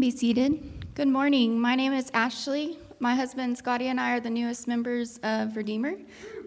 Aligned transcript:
Be 0.00 0.10
seated. 0.10 0.94
Good 0.94 1.08
morning. 1.08 1.60
My 1.60 1.74
name 1.74 1.92
is 1.92 2.10
Ashley. 2.14 2.78
My 3.00 3.14
husband 3.14 3.58
Scotty 3.58 3.88
and 3.88 4.00
I 4.00 4.12
are 4.12 4.20
the 4.20 4.30
newest 4.30 4.66
members 4.66 5.20
of 5.22 5.58
Redeemer. 5.58 5.96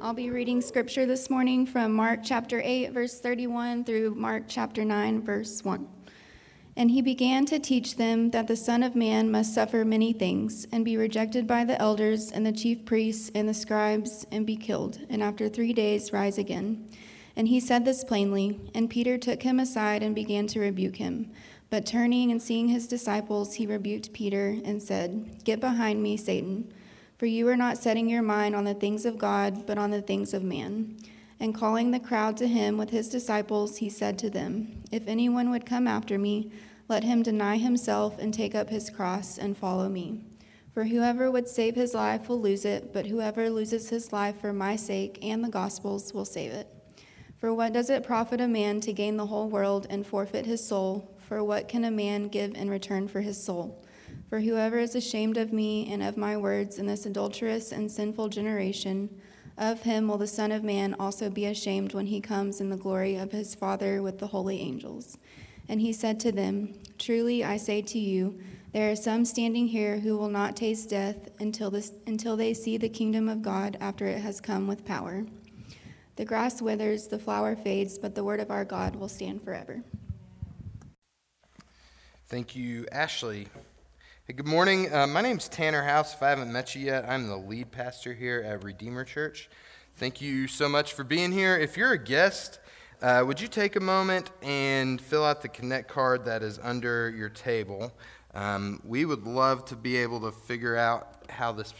I'll 0.01 0.15
be 0.15 0.31
reading 0.31 0.59
scripture 0.59 1.05
this 1.05 1.29
morning 1.29 1.67
from 1.67 1.93
Mark 1.93 2.21
chapter 2.23 2.59
8, 2.63 2.93
verse 2.93 3.19
31 3.19 3.83
through 3.83 4.15
Mark 4.15 4.45
chapter 4.47 4.83
9, 4.83 5.21
verse 5.21 5.63
1. 5.63 5.87
And 6.75 6.89
he 6.89 7.03
began 7.03 7.45
to 7.45 7.59
teach 7.59 7.97
them 7.97 8.31
that 8.31 8.47
the 8.47 8.55
Son 8.55 8.81
of 8.81 8.95
Man 8.95 9.29
must 9.29 9.53
suffer 9.53 9.85
many 9.85 10.13
things, 10.13 10.65
and 10.71 10.83
be 10.83 10.97
rejected 10.97 11.45
by 11.45 11.63
the 11.63 11.79
elders 11.79 12.31
and 12.31 12.43
the 12.43 12.51
chief 12.51 12.85
priests 12.85 13.29
and 13.35 13.47
the 13.47 13.53
scribes, 13.53 14.25
and 14.31 14.47
be 14.47 14.55
killed, 14.55 14.97
and 15.11 15.21
after 15.21 15.47
three 15.47 15.73
days 15.73 16.11
rise 16.11 16.39
again. 16.39 16.89
And 17.35 17.47
he 17.47 17.59
said 17.59 17.85
this 17.85 18.03
plainly, 18.03 18.59
and 18.73 18.89
Peter 18.89 19.17
took 19.17 19.43
him 19.43 19.59
aside 19.59 20.01
and 20.01 20.13
began 20.13 20.47
to 20.47 20.59
rebuke 20.59 20.97
him. 20.97 21.31
But 21.73 21.87
turning 21.87 22.29
and 22.29 22.39
seeing 22.39 22.67
his 22.67 22.85
disciples, 22.85 23.55
he 23.55 23.65
rebuked 23.65 24.13
Peter 24.13 24.59
and 24.63 24.79
said, 24.79 25.43
Get 25.43 25.59
behind 25.59 26.03
me, 26.03 26.17
Satan, 26.17 26.71
for 27.17 27.25
you 27.25 27.47
are 27.47 27.57
not 27.57 27.79
setting 27.79 28.07
your 28.07 28.21
mind 28.21 28.55
on 28.55 28.63
the 28.63 28.75
things 28.75 29.07
of 29.07 29.17
God, 29.17 29.65
but 29.65 29.79
on 29.79 29.89
the 29.89 30.03
things 30.03 30.35
of 30.35 30.43
man. 30.43 30.95
And 31.39 31.55
calling 31.55 31.89
the 31.89 31.99
crowd 31.99 32.37
to 32.37 32.47
him 32.47 32.77
with 32.77 32.91
his 32.91 33.09
disciples, 33.09 33.77
he 33.77 33.89
said 33.89 34.19
to 34.19 34.29
them, 34.29 34.83
If 34.91 35.07
anyone 35.07 35.49
would 35.49 35.65
come 35.65 35.87
after 35.87 36.19
me, 36.19 36.51
let 36.87 37.03
him 37.03 37.23
deny 37.23 37.57
himself 37.57 38.19
and 38.19 38.31
take 38.31 38.53
up 38.53 38.69
his 38.69 38.91
cross 38.91 39.39
and 39.39 39.57
follow 39.57 39.89
me. 39.89 40.21
For 40.75 40.83
whoever 40.83 41.31
would 41.31 41.47
save 41.47 41.73
his 41.73 41.95
life 41.95 42.29
will 42.29 42.39
lose 42.39 42.65
it, 42.65 42.93
but 42.93 43.07
whoever 43.07 43.49
loses 43.49 43.89
his 43.89 44.13
life 44.13 44.39
for 44.39 44.53
my 44.53 44.75
sake 44.75 45.17
and 45.23 45.43
the 45.43 45.49
gospel's 45.49 46.13
will 46.13 46.23
save 46.23 46.51
it. 46.51 46.67
For 47.39 47.51
what 47.51 47.73
does 47.73 47.89
it 47.89 48.03
profit 48.03 48.39
a 48.39 48.47
man 48.47 48.79
to 48.81 48.93
gain 48.93 49.17
the 49.17 49.25
whole 49.25 49.49
world 49.49 49.87
and 49.89 50.05
forfeit 50.05 50.45
his 50.45 50.63
soul? 50.63 51.09
For 51.33 51.43
what 51.43 51.67
can 51.67 51.83
a 51.83 51.89
man 51.89 52.27
give 52.27 52.53
in 52.53 52.69
return 52.69 53.07
for 53.07 53.21
his 53.21 53.43
soul? 53.43 53.83
For 54.29 54.41
whoever 54.41 54.77
is 54.77 54.93
ashamed 54.93 55.35
of 55.35 55.51
me 55.51 55.91
and 55.91 56.03
of 56.03 56.15
my 56.15 56.37
words 56.37 56.77
in 56.77 56.85
this 56.85 57.07
adulterous 57.07 57.71
and 57.71 57.91
sinful 57.91 58.29
generation, 58.29 59.09
of 59.57 59.81
him 59.81 60.07
will 60.07 60.19
the 60.19 60.27
Son 60.27 60.51
of 60.51 60.63
Man 60.63 60.95
also 60.99 61.31
be 61.31 61.47
ashamed 61.47 61.95
when 61.95 62.05
he 62.05 62.21
comes 62.21 62.61
in 62.61 62.69
the 62.69 62.77
glory 62.77 63.15
of 63.15 63.31
his 63.31 63.55
Father 63.55 63.99
with 63.99 64.19
the 64.19 64.27
holy 64.27 64.61
angels. 64.61 65.17
And 65.67 65.81
he 65.81 65.91
said 65.91 66.19
to 66.19 66.31
them, 66.31 66.75
Truly 66.99 67.43
I 67.43 67.57
say 67.57 67.81
to 67.81 67.97
you, 67.97 68.39
there 68.71 68.91
are 68.91 68.95
some 68.95 69.25
standing 69.25 69.69
here 69.69 69.97
who 69.97 70.15
will 70.15 70.29
not 70.29 70.55
taste 70.55 70.91
death 70.91 71.29
until, 71.39 71.71
this, 71.71 71.93
until 72.05 72.37
they 72.37 72.53
see 72.53 72.77
the 72.77 72.89
kingdom 72.89 73.27
of 73.27 73.41
God 73.41 73.75
after 73.81 74.05
it 74.05 74.21
has 74.21 74.39
come 74.39 74.67
with 74.67 74.85
power. 74.85 75.25
The 76.15 76.25
grass 76.25 76.61
withers, 76.61 77.07
the 77.07 77.17
flower 77.17 77.55
fades, 77.55 77.97
but 77.97 78.13
the 78.13 78.23
word 78.23 78.39
of 78.39 78.51
our 78.51 78.65
God 78.65 78.95
will 78.95 79.09
stand 79.09 79.43
forever. 79.43 79.81
Thank 82.33 82.55
you, 82.55 82.87
Ashley. 82.91 83.45
Hey, 84.25 84.33
good 84.33 84.47
morning. 84.47 84.91
Uh, 84.91 85.05
my 85.05 85.21
name's 85.21 85.47
Tanner 85.47 85.83
House. 85.83 86.15
If 86.15 86.23
I 86.23 86.29
haven't 86.29 86.51
met 86.51 86.73
you 86.73 86.83
yet, 86.83 87.05
I'm 87.07 87.27
the 87.27 87.37
lead 87.37 87.71
pastor 87.71 88.11
here 88.11 88.43
at 88.43 88.63
Redeemer 88.63 89.03
Church. 89.03 89.51
Thank 89.97 90.19
you 90.19 90.47
so 90.47 90.67
much 90.67 90.93
for 90.93 91.03
being 91.03 91.31
here. 91.31 91.55
If 91.55 91.77
you're 91.77 91.91
a 91.91 91.97
guest, 92.03 92.57
uh, 93.03 93.23
would 93.23 93.39
you 93.39 93.47
take 93.47 93.75
a 93.75 93.79
moment 93.79 94.31
and 94.41 94.99
fill 94.99 95.23
out 95.23 95.43
the 95.43 95.47
Connect 95.47 95.87
card 95.87 96.25
that 96.25 96.41
is 96.41 96.57
under 96.63 97.11
your 97.11 97.29
table? 97.29 97.93
Um, 98.33 98.81
we 98.83 99.05
would 99.05 99.27
love 99.27 99.65
to 99.65 99.75
be 99.75 99.97
able 99.97 100.19
to 100.21 100.31
figure 100.31 100.75
out 100.75 101.25
how 101.29 101.51
this 101.51 101.71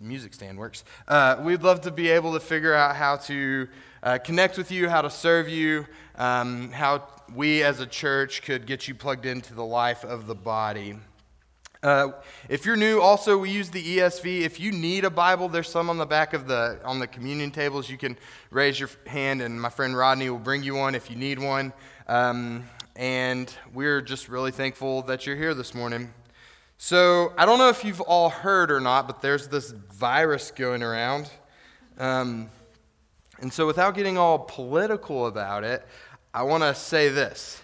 music 0.00 0.32
stand 0.32 0.56
works. 0.56 0.84
Uh, 1.06 1.36
we'd 1.42 1.62
love 1.62 1.82
to 1.82 1.90
be 1.90 2.08
able 2.08 2.32
to 2.32 2.40
figure 2.40 2.72
out 2.72 2.96
how 2.96 3.16
to 3.16 3.68
uh, 4.02 4.16
connect 4.16 4.56
with 4.56 4.70
you, 4.70 4.88
how 4.88 5.02
to 5.02 5.10
serve 5.10 5.50
you, 5.50 5.86
um, 6.18 6.70
how 6.72 7.04
we 7.34 7.62
as 7.62 7.80
a 7.80 7.86
church 7.86 8.42
could 8.42 8.66
get 8.66 8.88
you 8.88 8.94
plugged 8.94 9.24
into 9.24 9.54
the 9.54 9.64
life 9.64 10.04
of 10.04 10.26
the 10.26 10.34
body. 10.34 10.96
Uh, 11.80 12.08
if 12.48 12.66
you're 12.66 12.76
new, 12.76 13.00
also 13.00 13.38
we 13.38 13.50
use 13.50 13.70
the 13.70 13.98
ESV. 13.98 14.40
If 14.40 14.58
you 14.58 14.72
need 14.72 15.04
a 15.04 15.10
Bible, 15.10 15.48
there's 15.48 15.68
some 15.68 15.88
on 15.88 15.96
the 15.96 16.06
back 16.06 16.34
of 16.34 16.48
the 16.48 16.80
on 16.84 16.98
the 16.98 17.06
communion 17.06 17.52
tables. 17.52 17.88
You 17.88 17.96
can 17.96 18.18
raise 18.50 18.80
your 18.80 18.90
hand, 19.06 19.40
and 19.42 19.60
my 19.60 19.68
friend 19.68 19.96
Rodney 19.96 20.28
will 20.28 20.40
bring 20.40 20.64
you 20.64 20.74
one 20.74 20.96
if 20.96 21.08
you 21.08 21.16
need 21.16 21.38
one. 21.38 21.72
Um, 22.08 22.64
and 22.96 23.52
we're 23.72 24.00
just 24.00 24.28
really 24.28 24.50
thankful 24.50 25.02
that 25.02 25.24
you're 25.24 25.36
here 25.36 25.54
this 25.54 25.72
morning. 25.72 26.12
So 26.78 27.32
I 27.38 27.46
don't 27.46 27.58
know 27.58 27.68
if 27.68 27.84
you've 27.84 28.00
all 28.00 28.28
heard 28.28 28.72
or 28.72 28.80
not, 28.80 29.06
but 29.06 29.22
there's 29.22 29.46
this 29.46 29.70
virus 29.70 30.50
going 30.50 30.82
around. 30.82 31.30
Um, 31.96 32.50
and 33.40 33.52
so, 33.52 33.66
without 33.68 33.94
getting 33.94 34.18
all 34.18 34.40
political 34.40 35.26
about 35.28 35.62
it, 35.62 35.86
I 36.38 36.42
want 36.42 36.62
to 36.62 36.72
say 36.72 37.08
this. 37.08 37.60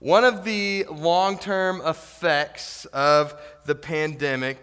One 0.00 0.24
of 0.24 0.42
the 0.42 0.86
long 0.90 1.38
term 1.38 1.80
effects 1.84 2.84
of 2.86 3.40
the 3.64 3.76
pandemic 3.76 4.58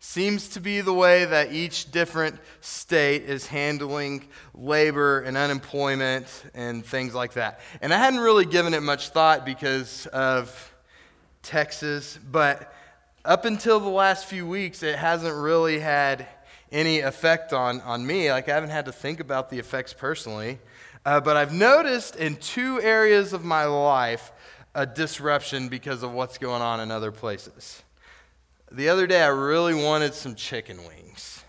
seems 0.00 0.48
to 0.48 0.60
be 0.60 0.80
the 0.80 0.92
way 0.92 1.24
that 1.24 1.52
each 1.52 1.92
different 1.92 2.40
state 2.60 3.22
is 3.22 3.46
handling 3.46 4.26
labor 4.52 5.20
and 5.20 5.36
unemployment 5.36 6.26
and 6.54 6.84
things 6.84 7.14
like 7.14 7.34
that. 7.34 7.60
And 7.80 7.94
I 7.94 7.98
hadn't 7.98 8.18
really 8.18 8.46
given 8.46 8.74
it 8.74 8.82
much 8.82 9.10
thought 9.10 9.46
because 9.46 10.06
of 10.08 10.74
Texas, 11.44 12.18
but 12.32 12.74
up 13.24 13.44
until 13.44 13.78
the 13.78 13.88
last 13.88 14.24
few 14.24 14.44
weeks, 14.44 14.82
it 14.82 14.98
hasn't 14.98 15.36
really 15.36 15.78
had 15.78 16.26
any 16.72 16.98
effect 16.98 17.52
on, 17.52 17.80
on 17.82 18.04
me. 18.04 18.32
Like, 18.32 18.48
I 18.48 18.54
haven't 18.54 18.70
had 18.70 18.86
to 18.86 18.92
think 18.92 19.20
about 19.20 19.50
the 19.50 19.60
effects 19.60 19.92
personally. 19.92 20.58
Uh, 21.08 21.18
but 21.18 21.38
I've 21.38 21.54
noticed 21.54 22.16
in 22.16 22.36
two 22.36 22.82
areas 22.82 23.32
of 23.32 23.42
my 23.42 23.64
life 23.64 24.30
a 24.74 24.84
disruption 24.84 25.70
because 25.70 26.02
of 26.02 26.12
what's 26.12 26.36
going 26.36 26.60
on 26.60 26.80
in 26.80 26.90
other 26.90 27.10
places. 27.10 27.82
The 28.70 28.90
other 28.90 29.06
day, 29.06 29.22
I 29.22 29.28
really 29.28 29.72
wanted 29.72 30.12
some 30.12 30.34
chicken 30.34 30.76
wings. 30.84 31.42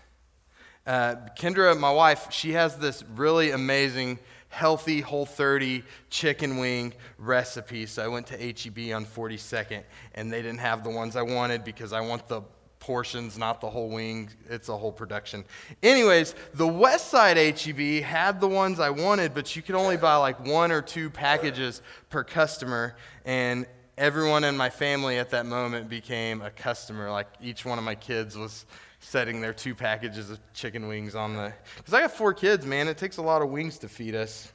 Uh, 0.86 1.16
Kendra, 1.38 1.78
my 1.78 1.92
wife, 1.92 2.28
she 2.30 2.52
has 2.52 2.78
this 2.78 3.04
really 3.14 3.50
amazing, 3.50 4.18
healthy, 4.48 5.02
whole 5.02 5.26
30 5.26 5.84
chicken 6.08 6.56
wing 6.56 6.94
recipe. 7.18 7.84
So 7.84 8.02
I 8.02 8.08
went 8.08 8.28
to 8.28 8.38
HEB 8.38 8.94
on 8.96 9.04
42nd, 9.04 9.82
and 10.14 10.32
they 10.32 10.40
didn't 10.40 10.60
have 10.60 10.84
the 10.84 10.90
ones 10.90 11.16
I 11.16 11.22
wanted 11.22 11.64
because 11.64 11.92
I 11.92 12.00
want 12.00 12.28
the 12.28 12.40
portions, 12.80 13.38
not 13.38 13.60
the 13.60 13.70
whole 13.70 13.88
wing. 13.88 14.30
It's 14.48 14.68
a 14.68 14.76
whole 14.76 14.90
production. 14.90 15.44
Anyways, 15.82 16.34
the 16.54 16.66
West 16.66 17.08
Side 17.08 17.36
HEB 17.36 18.02
had 18.02 18.40
the 18.40 18.48
ones 18.48 18.80
I 18.80 18.90
wanted, 18.90 19.34
but 19.34 19.54
you 19.54 19.62
could 19.62 19.74
only 19.74 19.96
buy 19.96 20.16
like 20.16 20.44
one 20.44 20.72
or 20.72 20.82
two 20.82 21.10
packages 21.10 21.82
per 22.08 22.24
customer. 22.24 22.96
And 23.24 23.66
everyone 23.96 24.44
in 24.44 24.56
my 24.56 24.70
family 24.70 25.18
at 25.18 25.30
that 25.30 25.46
moment 25.46 25.88
became 25.88 26.40
a 26.40 26.50
customer. 26.50 27.10
Like 27.10 27.28
each 27.40 27.64
one 27.64 27.78
of 27.78 27.84
my 27.84 27.94
kids 27.94 28.36
was 28.36 28.64
setting 28.98 29.40
their 29.40 29.52
two 29.52 29.74
packages 29.74 30.30
of 30.30 30.40
chicken 30.54 30.88
wings 30.88 31.14
on 31.14 31.36
the. 31.36 31.52
Because 31.76 31.94
I 31.94 32.00
got 32.00 32.12
four 32.12 32.34
kids, 32.34 32.66
man. 32.66 32.88
It 32.88 32.96
takes 32.96 33.18
a 33.18 33.22
lot 33.22 33.42
of 33.42 33.50
wings 33.50 33.78
to 33.78 33.88
feed 33.88 34.14
us. 34.14 34.50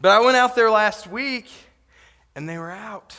But 0.00 0.10
I 0.10 0.20
went 0.20 0.36
out 0.36 0.56
there 0.56 0.70
last 0.70 1.06
week 1.06 1.50
and 2.34 2.48
they 2.48 2.58
were 2.58 2.70
out. 2.70 3.16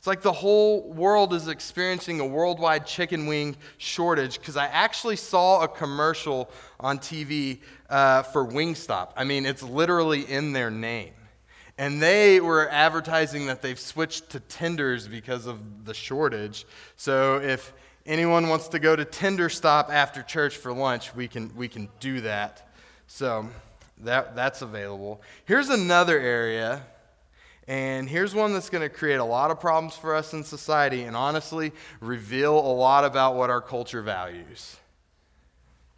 It's 0.00 0.06
like 0.06 0.22
the 0.22 0.32
whole 0.32 0.80
world 0.94 1.34
is 1.34 1.46
experiencing 1.46 2.20
a 2.20 2.26
worldwide 2.26 2.86
chicken 2.86 3.26
wing 3.26 3.54
shortage 3.76 4.38
because 4.38 4.56
I 4.56 4.64
actually 4.68 5.16
saw 5.16 5.62
a 5.62 5.68
commercial 5.68 6.48
on 6.80 6.98
TV 6.98 7.58
uh, 7.90 8.22
for 8.22 8.46
Wingstop. 8.46 9.10
I 9.14 9.24
mean, 9.24 9.44
it's 9.44 9.62
literally 9.62 10.22
in 10.22 10.54
their 10.54 10.70
name. 10.70 11.12
And 11.76 12.00
they 12.00 12.40
were 12.40 12.66
advertising 12.70 13.44
that 13.48 13.60
they've 13.60 13.78
switched 13.78 14.30
to 14.30 14.40
tenders 14.40 15.06
because 15.06 15.44
of 15.44 15.84
the 15.84 15.92
shortage. 15.92 16.64
So 16.96 17.36
if 17.36 17.74
anyone 18.06 18.48
wants 18.48 18.68
to 18.68 18.78
go 18.78 18.96
to 18.96 19.04
Tender 19.04 19.50
Stop 19.50 19.90
after 19.90 20.22
church 20.22 20.56
for 20.56 20.72
lunch, 20.72 21.14
we 21.14 21.28
can, 21.28 21.54
we 21.54 21.68
can 21.68 21.90
do 22.00 22.22
that. 22.22 22.70
So 23.06 23.46
that, 23.98 24.34
that's 24.34 24.62
available. 24.62 25.20
Here's 25.44 25.68
another 25.68 26.18
area 26.18 26.86
and 27.68 28.08
here's 28.08 28.34
one 28.34 28.52
that's 28.52 28.70
going 28.70 28.82
to 28.82 28.88
create 28.88 29.16
a 29.16 29.24
lot 29.24 29.50
of 29.50 29.60
problems 29.60 29.94
for 29.94 30.14
us 30.14 30.32
in 30.32 30.42
society 30.42 31.02
and 31.02 31.16
honestly 31.16 31.72
reveal 32.00 32.58
a 32.58 32.72
lot 32.72 33.04
about 33.04 33.36
what 33.36 33.50
our 33.50 33.60
culture 33.60 34.02
values. 34.02 34.76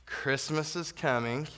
Christmas 0.06 0.76
is 0.76 0.92
coming. 0.92 1.48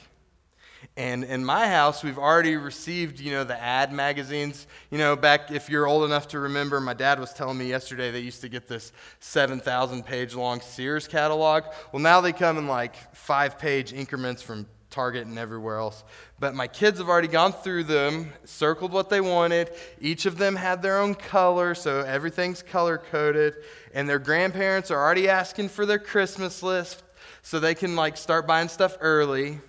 And 0.97 1.25
in 1.25 1.45
my 1.45 1.67
house, 1.67 2.05
we've 2.05 2.19
already 2.19 2.57
received, 2.57 3.19
you 3.19 3.33
know, 3.33 3.43
the 3.43 3.61
ad 3.61 3.93
magazines. 3.93 4.67
You 4.91 4.99
know, 4.99 5.17
back 5.17 5.51
if 5.51 5.69
you're 5.69 5.87
old 5.87 6.05
enough 6.05 6.29
to 6.29 6.39
remember, 6.39 6.81
my 6.81 6.95
dad 6.95 7.19
was 7.19 7.33
telling 7.33 7.59
me 7.59 7.67
yesterday 7.69 8.11
they 8.11 8.21
used 8.21 8.43
to 8.43 8.49
get 8.49 8.69
this 8.69 8.93
7,000 9.19 10.05
page 10.05 10.35
long 10.35 10.61
Sears 10.61 11.09
catalog. 11.09 11.65
Well, 11.93 12.01
now 12.01 12.21
they 12.21 12.33
come 12.33 12.59
in 12.59 12.69
like 12.69 12.95
five 13.15 13.59
page 13.59 13.93
increments 13.93 14.43
from 14.43 14.67
Target 14.95 15.27
and 15.27 15.39
everywhere 15.39 15.79
else. 15.79 16.05
But 16.39 16.55
my 16.55 16.69
kids 16.69 16.99
have 16.99 17.09
already 17.09 17.29
gone 17.29 17.53
through 17.53 17.85
them, 17.85 18.33
circled 18.45 18.93
what 18.93 19.09
they 19.11 19.21
wanted. 19.21 19.71
Each 20.01 20.25
of 20.25 20.39
them 20.39 20.55
had 20.55 20.83
their 20.83 20.99
own 21.01 21.17
color, 21.17 21.75
so 21.75 22.01
everything's 22.01 22.63
color 22.63 22.99
coded. 22.99 23.55
And 23.93 24.09
their 24.09 24.21
grandparents 24.21 24.91
are 24.93 25.01
already 25.05 25.29
asking 25.29 25.71
for 25.71 25.85
their 25.85 25.99
Christmas 25.99 26.63
list 26.63 27.03
so 27.43 27.59
they 27.59 27.75
can 27.75 27.97
like 27.97 28.17
start 28.17 28.47
buying 28.47 28.69
stuff 28.69 28.97
early. 29.01 29.61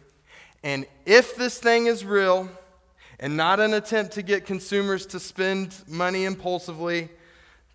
And 0.63 0.86
if 1.06 1.36
this 1.36 1.57
thing 1.57 1.88
is 1.88 2.06
real 2.06 2.48
and 3.19 3.36
not 3.36 3.60
an 3.60 3.74
attempt 3.74 4.13
to 4.13 4.21
get 4.21 4.45
consumers 4.45 5.06
to 5.07 5.19
spend 5.19 5.74
money 5.88 6.25
impulsively, 6.25 7.10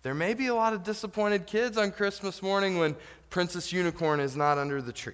There 0.03 0.15
may 0.15 0.33
be 0.33 0.47
a 0.47 0.55
lot 0.55 0.73
of 0.73 0.83
disappointed 0.83 1.45
kids 1.45 1.77
on 1.77 1.91
Christmas 1.91 2.41
morning 2.41 2.79
when 2.79 2.95
Princess 3.29 3.71
Unicorn 3.71 4.19
is 4.19 4.35
not 4.35 4.57
under 4.57 4.81
the 4.81 4.91
tree. 4.91 5.13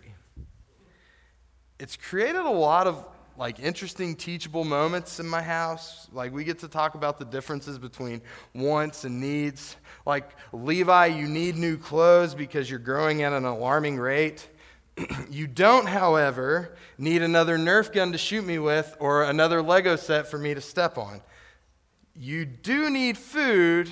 It's 1.79 1.95
created 1.95 2.41
a 2.41 2.50
lot 2.50 2.88
of 2.88 3.06
like 3.38 3.59
interesting 3.59 4.15
teachable 4.15 4.63
moments 4.63 5.19
in 5.19 5.27
my 5.27 5.41
house. 5.41 6.07
Like 6.12 6.33
we 6.33 6.44
get 6.44 6.59
to 6.59 6.68
talk 6.68 6.95
about 6.95 7.19
the 7.19 7.25
differences 7.25 7.77
between 7.77 8.21
wants 8.56 9.03
and 9.03 9.21
needs. 9.21 9.75
Like 10.06 10.31
Levi, 10.51 11.07
you 11.07 11.27
need 11.27 11.56
new 11.56 11.77
clothes 11.77 12.33
because 12.33 12.69
you're 12.69 12.79
growing 12.79 13.21
at 13.21 13.33
an 13.33 13.45
alarming 13.45 13.97
rate. 13.97 14.50
you 15.29 15.45
don't, 15.45 15.88
however, 15.88 16.75
need 16.97 17.21
another 17.21 17.57
Nerf 17.57 17.94
gun 17.94 18.12
to 18.12 18.18
shoot 18.18 18.44
me 18.44 18.57
with 18.57 18.95
or 19.00 19.25
another 19.25 19.62
Lego 19.62 19.95
set 19.95 20.27
for 20.27 20.39
me 20.39 20.56
to 20.56 20.62
step 20.62 20.97
on. 20.97 21.21
You 22.15 22.45
do 22.45 22.89
need 22.89 23.18
food. 23.18 23.91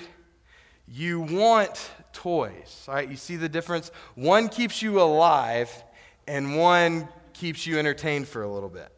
You 0.88 1.22
want 1.22 1.92
toys. 2.14 2.86
All 2.88 2.96
right, 2.96 3.08
you 3.08 3.18
see 3.18 3.36
the 3.36 3.50
difference? 3.50 3.92
One 4.16 4.50
keeps 4.50 4.82
you 4.82 5.00
alive, 5.00 5.72
and 6.28 6.58
one 6.58 7.08
keeps 7.36 7.68
you 7.68 7.78
entertained 7.78 8.28
for 8.28 8.42
a 8.42 8.52
little 8.52 8.70
bit. 8.70 8.92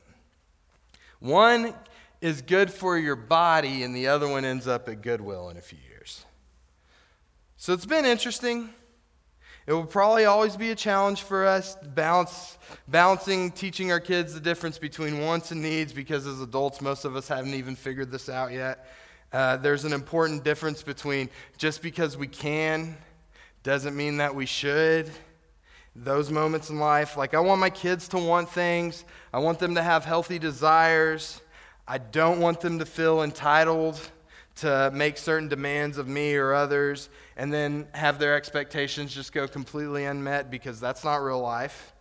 One 1.20 1.74
is 2.22 2.42
good 2.42 2.72
for 2.72 2.98
your 2.98 3.16
body, 3.16 3.84
and 3.84 3.96
the 3.96 4.08
other 4.08 4.28
one 4.28 4.46
ends 4.46 4.68
up 4.68 4.88
at 4.88 5.02
Goodwill 5.02 5.50
in 5.50 5.58
a 5.58 5.62
few 5.62 5.80
years. 5.90 6.26
So 7.58 7.74
it's 7.74 7.86
been 7.86 8.06
interesting. 8.06 8.70
It 9.66 9.74
will 9.74 9.86
probably 9.86 10.26
always 10.26 10.56
be 10.56 10.72
a 10.72 10.76
challenge 10.76 11.24
for 11.24 11.46
us 11.46 11.76
balance, 11.76 12.58
balancing 12.88 13.52
teaching 13.52 13.92
our 13.92 14.00
kids 14.00 14.34
the 14.34 14.40
difference 14.40 14.78
between 14.78 15.20
wants 15.20 15.52
and 15.52 15.62
needs 15.62 15.92
because 15.92 16.26
as 16.26 16.40
adults, 16.40 16.80
most 16.80 17.04
of 17.04 17.16
us 17.16 17.28
haven't 17.28 17.54
even 17.54 17.76
figured 17.76 18.10
this 18.10 18.30
out 18.30 18.54
yet. 18.54 18.88
Uh, 19.34 19.58
there's 19.58 19.84
an 19.84 19.92
important 19.92 20.46
difference 20.46 20.84
between 20.84 21.30
just 21.58 21.82
because 21.82 22.16
we 22.16 22.28
can 22.28 22.96
doesn't 23.64 23.98
mean 23.98 24.18
that 24.18 24.34
we 24.34 24.46
should 24.46 25.12
those 26.04 26.30
moments 26.30 26.70
in 26.70 26.80
life. 26.80 27.18
Like, 27.18 27.34
I 27.34 27.40
want 27.40 27.60
my 27.60 27.70
kids 27.70 28.08
to 28.10 28.18
want 28.18 28.50
things, 28.50 29.04
I 29.34 29.40
want 29.40 29.60
them 29.60 29.76
to 29.76 29.84
have 29.84 30.06
healthy 30.06 30.40
desires. 30.40 31.42
I 31.90 32.00
don't 32.00 32.42
want 32.42 32.60
them 32.60 32.80
to 32.80 32.86
feel 32.86 33.24
entitled 33.24 33.98
to 34.58 34.92
make 34.94 35.18
certain 35.18 35.48
demands 35.48 35.98
of 35.98 36.08
me 36.08 36.36
or 36.36 36.54
others 36.54 37.08
and 37.38 37.54
then 37.54 37.88
have 37.94 38.20
their 38.20 38.36
expectations 38.36 39.14
just 39.14 39.32
go 39.32 39.48
completely 39.48 40.04
unmet 40.04 40.52
because 40.52 40.82
that's 40.82 41.06
not 41.06 41.18
real 41.18 41.40
life. 41.40 41.94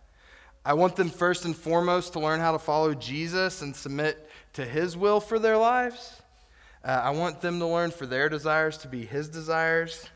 I 0.65 0.73
want 0.73 0.97
them 0.97 1.09
first 1.09 1.45
and 1.45 1.55
foremost 1.55 2.13
to 2.13 2.19
learn 2.19 2.41
how 2.41 2.51
to 2.51 2.59
follow 2.59 2.93
Jesus 2.93 3.61
and 3.61 3.73
submit 3.73 4.29
to 4.53 4.65
his 4.65 4.97
will 4.97 5.21
for 5.21 5.39
their 5.39 5.55
lives. 5.55 6.21
Uh, 6.83 6.99
I 7.03 7.11
want 7.11 7.39
them 7.39 7.59
to 7.59 7.67
learn 7.67 7.91
for 7.91 8.05
their 8.05 8.27
desires 8.27 8.77
to 8.79 8.89
be 8.89 9.05
his 9.05 9.29
desires. 9.29 10.09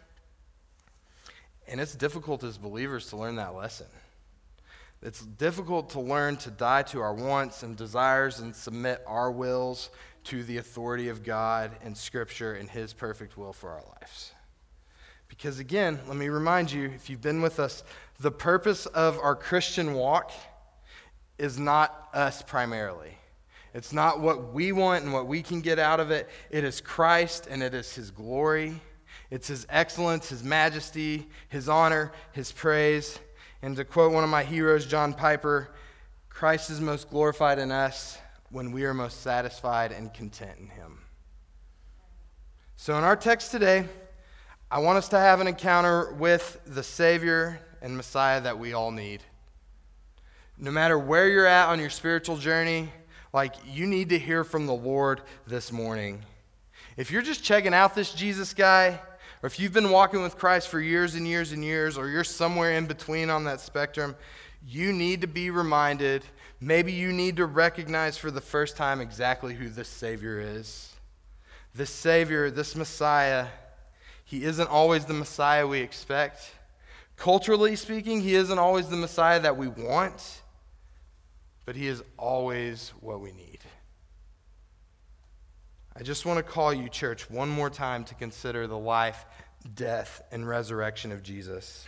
And 1.67 1.79
it's 1.79 1.95
difficult 1.95 2.43
as 2.43 2.57
believers 2.57 3.07
to 3.07 3.17
learn 3.17 3.35
that 3.37 3.55
lesson. 3.55 3.87
It's 5.01 5.21
difficult 5.21 5.89
to 5.91 5.99
learn 5.99 6.37
to 6.37 6.51
die 6.51 6.83
to 6.83 7.01
our 7.01 7.13
wants 7.13 7.63
and 7.63 7.75
desires 7.75 8.39
and 8.39 8.55
submit 8.55 9.01
our 9.07 9.31
wills 9.31 9.89
to 10.25 10.43
the 10.43 10.57
authority 10.57 11.09
of 11.09 11.23
God 11.23 11.71
and 11.83 11.97
Scripture 11.97 12.53
and 12.53 12.69
His 12.69 12.93
perfect 12.93 13.35
will 13.35 13.53
for 13.53 13.71
our 13.71 13.83
lives. 13.99 14.31
Because 15.27 15.59
again, 15.59 15.99
let 16.07 16.17
me 16.17 16.29
remind 16.29 16.71
you 16.71 16.91
if 16.93 17.09
you've 17.09 17.21
been 17.21 17.41
with 17.41 17.59
us, 17.59 17.83
the 18.19 18.31
purpose 18.31 18.85
of 18.85 19.17
our 19.17 19.35
Christian 19.35 19.93
walk 19.93 20.31
is 21.39 21.57
not 21.57 22.09
us 22.13 22.43
primarily. 22.43 23.17
It's 23.73 23.93
not 23.93 24.19
what 24.19 24.53
we 24.53 24.71
want 24.71 25.03
and 25.03 25.13
what 25.13 25.25
we 25.25 25.41
can 25.41 25.61
get 25.61 25.79
out 25.79 25.99
of 25.99 26.11
it. 26.11 26.29
It 26.51 26.63
is 26.63 26.81
Christ 26.81 27.47
and 27.49 27.63
it 27.63 27.73
is 27.73 27.95
His 27.95 28.11
glory 28.11 28.79
it's 29.31 29.47
His 29.47 29.65
excellence, 29.69 30.29
His 30.29 30.43
majesty, 30.43 31.27
His 31.47 31.69
honor, 31.69 32.11
His 32.33 32.51
praise. 32.51 33.17
And 33.63 33.75
to 33.77 33.85
quote 33.85 34.11
one 34.11 34.23
of 34.23 34.29
my 34.29 34.43
heroes, 34.43 34.85
John 34.85 35.13
Piper, 35.13 35.69
Christ 36.29 36.69
is 36.69 36.81
most 36.81 37.09
glorified 37.09 37.57
in 37.57 37.71
us 37.71 38.17
when 38.51 38.71
we 38.71 38.83
are 38.83 38.93
most 38.93 39.21
satisfied 39.21 39.91
and 39.91 40.13
content 40.13 40.59
in 40.59 40.67
Him. 40.67 40.99
So, 42.75 42.97
in 42.97 43.03
our 43.03 43.15
text 43.15 43.51
today, 43.51 43.85
I 44.69 44.79
want 44.79 44.97
us 44.97 45.07
to 45.09 45.19
have 45.19 45.39
an 45.39 45.47
encounter 45.47 46.13
with 46.13 46.59
the 46.65 46.83
Savior 46.83 47.59
and 47.81 47.95
Messiah 47.95 48.41
that 48.41 48.57
we 48.57 48.73
all 48.73 48.91
need. 48.91 49.21
No 50.57 50.71
matter 50.71 50.97
where 50.97 51.29
you're 51.29 51.45
at 51.45 51.69
on 51.69 51.79
your 51.79 51.89
spiritual 51.89 52.37
journey, 52.37 52.89
like 53.33 53.55
you 53.65 53.87
need 53.87 54.09
to 54.09 54.19
hear 54.19 54.43
from 54.43 54.65
the 54.65 54.73
Lord 54.73 55.21
this 55.47 55.71
morning. 55.71 56.23
If 56.97 57.11
you're 57.11 57.21
just 57.21 57.43
checking 57.43 57.73
out 57.73 57.95
this 57.95 58.13
Jesus 58.13 58.53
guy, 58.53 58.99
or 59.41 59.47
if 59.47 59.59
you've 59.59 59.73
been 59.73 59.89
walking 59.89 60.21
with 60.21 60.37
Christ 60.37 60.67
for 60.67 60.79
years 60.79 61.15
and 61.15 61.27
years 61.27 61.51
and 61.51 61.63
years, 61.63 61.97
or 61.97 62.09
you're 62.09 62.23
somewhere 62.23 62.73
in 62.73 62.85
between 62.85 63.29
on 63.29 63.43
that 63.45 63.59
spectrum, 63.59 64.15
you 64.65 64.93
need 64.93 65.21
to 65.21 65.27
be 65.27 65.49
reminded. 65.49 66.23
Maybe 66.59 66.91
you 66.91 67.11
need 67.11 67.37
to 67.37 67.47
recognize 67.47 68.17
for 68.17 68.29
the 68.29 68.41
first 68.41 68.77
time 68.77 69.01
exactly 69.01 69.55
who 69.55 69.69
this 69.69 69.87
Savior 69.87 70.39
is. 70.39 70.93
This 71.73 71.89
Savior, 71.89 72.51
this 72.51 72.75
Messiah, 72.75 73.47
he 74.23 74.43
isn't 74.43 74.69
always 74.69 75.05
the 75.05 75.13
Messiah 75.13 75.65
we 75.65 75.79
expect. 75.79 76.53
Culturally 77.17 77.75
speaking, 77.75 78.21
he 78.21 78.35
isn't 78.35 78.59
always 78.59 78.87
the 78.87 78.97
Messiah 78.97 79.39
that 79.39 79.57
we 79.57 79.67
want, 79.67 80.41
but 81.65 81.75
he 81.75 81.87
is 81.87 82.03
always 82.17 82.93
what 82.99 83.21
we 83.21 83.31
need. 83.31 83.59
I 85.95 86.03
just 86.03 86.25
want 86.25 86.37
to 86.37 86.43
call 86.43 86.73
you, 86.73 86.87
church, 86.87 87.29
one 87.29 87.49
more 87.49 87.69
time 87.69 88.05
to 88.05 88.15
consider 88.15 88.65
the 88.65 88.77
life, 88.77 89.25
death, 89.75 90.21
and 90.31 90.47
resurrection 90.47 91.11
of 91.11 91.21
Jesus. 91.21 91.87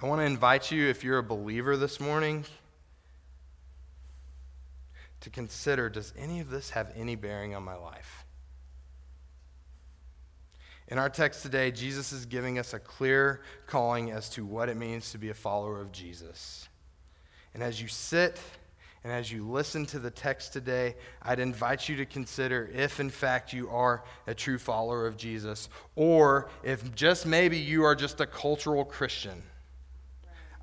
I 0.00 0.06
want 0.06 0.20
to 0.20 0.24
invite 0.26 0.70
you, 0.70 0.86
if 0.88 1.02
you're 1.02 1.18
a 1.18 1.24
believer 1.24 1.76
this 1.76 1.98
morning, 1.98 2.44
to 5.20 5.30
consider 5.30 5.88
does 5.88 6.12
any 6.16 6.38
of 6.38 6.50
this 6.50 6.70
have 6.70 6.92
any 6.94 7.16
bearing 7.16 7.54
on 7.54 7.64
my 7.64 7.74
life? 7.74 8.24
In 10.88 10.98
our 10.98 11.10
text 11.10 11.42
today, 11.42 11.72
Jesus 11.72 12.12
is 12.12 12.26
giving 12.26 12.60
us 12.60 12.72
a 12.72 12.78
clear 12.78 13.42
calling 13.66 14.12
as 14.12 14.30
to 14.30 14.44
what 14.44 14.68
it 14.68 14.76
means 14.76 15.10
to 15.10 15.18
be 15.18 15.30
a 15.30 15.34
follower 15.34 15.80
of 15.80 15.90
Jesus. 15.90 16.68
And 17.54 17.62
as 17.62 17.82
you 17.82 17.88
sit, 17.88 18.38
and 19.06 19.14
as 19.14 19.30
you 19.30 19.48
listen 19.48 19.86
to 19.86 20.00
the 20.00 20.10
text 20.10 20.52
today, 20.52 20.96
I'd 21.22 21.38
invite 21.38 21.88
you 21.88 21.94
to 21.98 22.04
consider 22.04 22.68
if, 22.74 22.98
in 22.98 23.08
fact, 23.08 23.52
you 23.52 23.70
are 23.70 24.02
a 24.26 24.34
true 24.34 24.58
follower 24.58 25.06
of 25.06 25.16
Jesus, 25.16 25.68
or 25.94 26.50
if 26.64 26.92
just 26.96 27.24
maybe 27.24 27.56
you 27.56 27.84
are 27.84 27.94
just 27.94 28.20
a 28.20 28.26
cultural 28.26 28.84
Christian. 28.84 29.44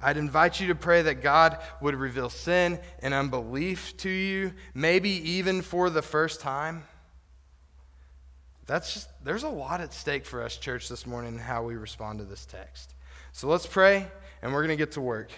I'd 0.01 0.17
invite 0.17 0.59
you 0.59 0.67
to 0.67 0.75
pray 0.75 1.03
that 1.03 1.21
God 1.21 1.57
would 1.79 1.95
reveal 1.95 2.29
sin 2.29 2.81
and 3.00 3.13
unbelief 3.13 3.95
to 4.00 4.09
you, 4.09 4.51
maybe 4.73 5.12
even 5.12 5.62
for 5.62 5.89
the 5.89 6.01
first 6.01 6.41
time. 6.41 6.83
That's 8.67 8.93
just, 8.93 9.07
there's 9.23 9.43
a 9.43 9.50
lot 9.50 9.79
at 9.79 9.93
stake 9.93 10.25
for 10.25 10.43
us, 10.43 10.57
church, 10.57 10.89
this 10.89 11.07
morning, 11.07 11.38
how 11.38 11.63
we 11.63 11.75
respond 11.75 12.19
to 12.19 12.25
this 12.25 12.45
text. 12.45 12.93
So 13.31 13.47
let's 13.47 13.65
pray, 13.65 14.05
and 14.41 14.51
we're 14.51 14.63
going 14.67 14.77
to 14.77 14.83
get 14.85 14.91
to 14.95 15.01
work. 15.01 15.31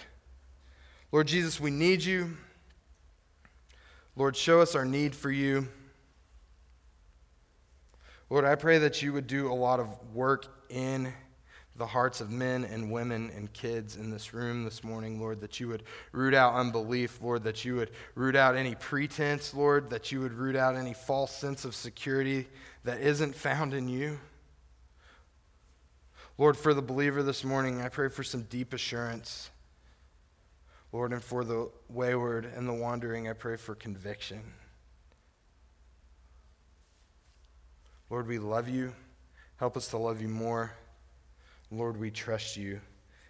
Lord 1.11 1.27
Jesus, 1.27 1.59
we 1.59 1.69
need 1.69 2.03
you. 2.03 2.35
Lord, 4.15 4.35
show 4.37 4.61
us 4.61 4.75
our 4.75 4.85
need 4.85 5.13
for 5.13 5.29
you. 5.29 5.67
Lord, 8.29 8.45
I 8.45 8.55
pray 8.55 8.79
that 8.79 9.01
you 9.01 9.11
would 9.11 9.27
do 9.27 9.51
a 9.51 9.53
lot 9.53 9.79
of 9.79 9.89
work 10.13 10.47
in 10.69 11.13
the 11.75 11.85
hearts 11.85 12.21
of 12.21 12.31
men 12.31 12.63
and 12.63 12.89
women 12.89 13.29
and 13.35 13.51
kids 13.51 13.97
in 13.97 14.09
this 14.09 14.33
room 14.33 14.63
this 14.63 14.85
morning, 14.85 15.19
Lord, 15.19 15.41
that 15.41 15.59
you 15.59 15.67
would 15.67 15.83
root 16.13 16.33
out 16.33 16.53
unbelief, 16.53 17.19
Lord, 17.21 17.43
that 17.43 17.65
you 17.65 17.75
would 17.75 17.91
root 18.15 18.37
out 18.37 18.55
any 18.55 18.75
pretense, 18.75 19.53
Lord, 19.53 19.89
that 19.89 20.11
you 20.11 20.21
would 20.21 20.33
root 20.33 20.55
out 20.55 20.75
any 20.75 20.93
false 20.93 21.35
sense 21.35 21.65
of 21.65 21.75
security 21.75 22.47
that 22.85 23.01
isn't 23.01 23.35
found 23.35 23.73
in 23.73 23.89
you. 23.89 24.17
Lord, 26.37 26.55
for 26.55 26.73
the 26.73 26.81
believer 26.81 27.21
this 27.21 27.43
morning, 27.43 27.81
I 27.81 27.89
pray 27.89 28.07
for 28.07 28.23
some 28.23 28.43
deep 28.43 28.73
assurance 28.73 29.49
Lord, 30.95 31.11
and 31.11 31.21
for 31.21 31.43
the 31.43 31.69
wayward 31.89 32.45
and 32.45 32.65
the 32.65 32.73
wandering, 32.73 33.27
I 33.27 33.33
pray 33.33 33.57
for 33.57 33.75
conviction. 33.75 34.41
Lord, 38.09 38.29
we 38.29 38.39
love 38.39 38.69
you. 38.69 38.93
Help 39.57 39.75
us 39.75 39.89
to 39.89 39.97
love 39.97 40.21
you 40.21 40.29
more. 40.29 40.71
Lord, 41.69 41.97
we 41.97 42.11
trust 42.11 42.55
you. 42.55 42.79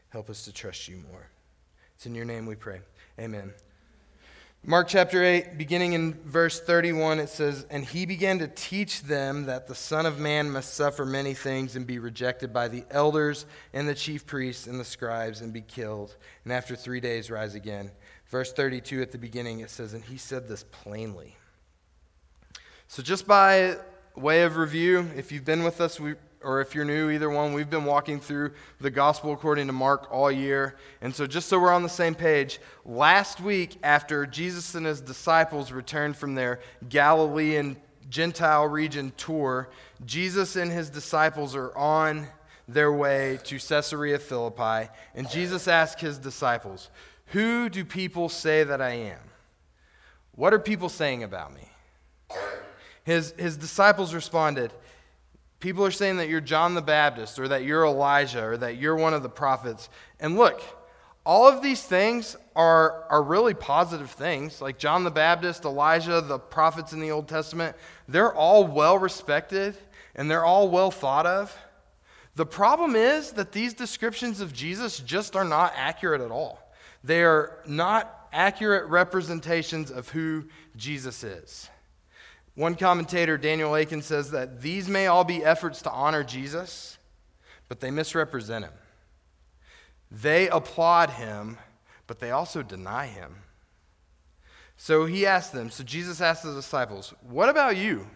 Help 0.10 0.29
us 0.29 0.45
to 0.45 0.53
trust 0.53 0.88
you 0.88 0.98
more. 1.12 1.27
It's 1.95 2.05
in 2.05 2.13
your 2.13 2.25
name 2.25 2.45
we 2.45 2.53
pray. 2.53 2.81
Amen. 3.19 3.51
Mark 4.67 4.88
chapter 4.88 5.24
8, 5.24 5.60
beginning 5.60 5.93
in 5.93 6.15
verse 6.24 6.60
31, 6.60 7.19
it 7.19 7.29
says, 7.29 7.67
And 7.69 7.86
he 7.86 8.07
began 8.07 8.39
to 8.39 8.48
teach 8.48 9.03
them 9.03 9.45
that 9.45 9.67
the 9.67 9.75
Son 9.75 10.07
of 10.07 10.17
Man 10.17 10.50
must 10.50 10.74
suffer 10.74 11.05
many 11.05 11.36
things 11.36 11.75
and 11.75 11.86
be 11.86 12.00
rejected 12.00 12.51
by 12.51 12.67
the 12.67 12.84
elders 12.89 13.45
and 13.74 13.88
the 13.88 13.93
chief 13.93 14.25
priests 14.25 14.65
and 14.65 14.79
the 14.79 14.84
scribes 14.84 15.41
and 15.41 15.53
be 15.53 15.62
killed, 15.62 16.15
and 16.43 16.51
after 16.51 16.75
three 16.75 17.00
days 17.00 17.29
rise 17.29 17.53
again. 17.53 17.91
Verse 18.29 18.51
32 18.53 19.03
at 19.03 19.12
the 19.12 19.19
beginning, 19.19 19.60
it 19.60 19.69
says, 19.69 19.93
And 19.93 20.03
he 20.03 20.17
said 20.17 20.48
this 20.48 20.63
plainly. 20.63 21.36
So, 22.88 23.03
just 23.03 23.27
by 23.27 23.77
way 24.15 24.41
of 24.41 24.57
review, 24.57 25.12
if 25.15 25.31
you've 25.31 25.45
been 25.45 25.63
with 25.63 25.79
us, 25.79 26.00
we 26.00 26.15
or 26.46 26.62
if 26.62 26.75
you're 26.75 26.86
new, 26.86 27.10
either 27.10 27.30
one, 27.30 27.54
we've 27.54 27.70
been 27.70 27.86
walking 27.86 28.20
through 28.20 28.52
the 28.80 28.92
gospel 28.92 29.34
according 29.34 29.68
to 29.68 29.74
Mark 29.74 30.08
all 30.12 30.32
year. 30.32 30.75
And 31.02 31.14
so, 31.14 31.25
just 31.25 31.50
so 31.50 31.60
we're 31.60 31.74
on 31.74 31.84
the 31.84 31.90
same 31.90 32.14
page, 32.14 32.60
last 32.86 33.42
week, 33.42 33.78
after 33.84 34.25
Jesus 34.25 34.75
and 34.75 34.86
his 34.86 35.02
disciples 35.02 35.72
returned 35.72 36.16
from 36.16 36.36
their 36.36 36.60
Galilean 36.88 37.78
Gentile 38.10 38.68
region 38.68 39.12
tour, 39.18 39.70
Jesus 40.06 40.56
and 40.56 40.72
his 40.72 40.90
disciples 40.90 41.56
are 41.56 41.75
on 41.75 42.28
their 42.68 42.94
way 42.94 43.40
to 43.46 43.58
Caesarea 43.58 44.20
Philippi. 44.20 44.90
And 45.16 45.30
Jesus 45.30 45.68
asked 45.68 46.00
his 46.00 46.20
disciples, 46.20 46.90
Who 47.28 47.70
do 47.70 47.84
people 47.84 48.30
say 48.30 48.64
that 48.64 48.82
I 48.82 48.92
am? 48.92 49.20
What 50.34 50.54
are 50.54 50.60
people 50.60 50.90
saying 50.90 51.24
about 51.24 51.54
me? 51.54 51.70
His, 53.04 53.34
his 53.38 53.56
disciples 53.56 54.14
responded, 54.14 54.74
People 55.65 55.84
are 55.84 55.89
saying 55.89 56.17
that 56.17 56.29
you're 56.29 56.41
John 56.41 56.75
the 56.75 56.81
Baptist, 56.84 57.39
or 57.39 57.48
that 57.48 57.63
you're 57.63 57.86
Elijah, 57.86 58.45
or 58.45 58.55
that 58.55 58.77
you're 58.77 58.95
one 58.95 59.15
of 59.15 59.24
the 59.24 59.29
prophets. 59.29 59.89
And 60.19 60.38
look, 60.38 60.62
all 61.25 61.48
of 61.48 61.63
these 61.63 61.81
things 61.81 62.38
are, 62.55 63.05
are 63.10 63.24
really 63.24 63.55
positive 63.55 64.12
things. 64.12 64.62
Like 64.62 64.77
John 64.77 65.03
the 65.03 65.10
Baptist, 65.10 65.65
Elijah, 65.65 66.22
the 66.22 66.38
prophets 66.38 66.93
in 66.93 67.00
the 67.00 67.10
Old 67.10 67.27
Testament, 67.27 67.75
they're 68.07 68.31
all 68.31 68.67
well 68.67 69.00
respected 69.00 69.75
and 70.13 70.29
they're 70.29 70.45
all 70.45 70.69
well 70.69 70.91
thought 70.91 71.25
of. 71.25 71.57
The 72.36 72.45
problem 72.45 72.95
is 72.95 73.31
that 73.31 73.51
these 73.51 73.74
descriptions 73.74 74.41
of 74.41 74.53
Jesus 74.53 75.00
just 75.00 75.36
are 75.36 75.45
not 75.45 75.74
accurate 75.75 76.22
at 76.22 76.29
all. 76.29 76.60
They 77.03 77.24
are 77.24 77.63
not 77.65 78.27
accurate 78.31 78.88
representations 78.88 79.89
of 79.89 80.10
who 80.10 80.45
Jesus 80.75 81.24
is. 81.24 81.72
One 82.55 82.75
commentator, 82.75 83.38
Daniel 83.38 83.75
Akin, 83.75 84.01
says 84.01 84.31
that 84.31 84.62
these 84.62 84.88
may 84.88 85.07
all 85.07 85.25
be 85.25 85.43
efforts 85.43 85.81
to 85.83 85.91
honor 85.91 86.24
Jesus, 86.24 86.97
but 87.67 87.81
they 87.81 87.91
misrepresent 87.91 88.65
him. 88.65 88.74
They 90.09 90.47
applaud 90.47 91.12
him, 91.12 91.57
but 92.07 92.19
they 92.19 92.31
also 92.31 92.63
deny 92.63 93.07
him. 93.07 93.35
So 94.77 95.05
he 95.05 95.25
asked 95.25 95.51
them, 95.51 95.69
so 95.69 95.83
Jesus 95.83 96.21
asked 96.21 96.43
the 96.43 96.53
disciples, 96.53 97.13
What 97.21 97.50
about 97.50 97.75
you? 97.75 98.07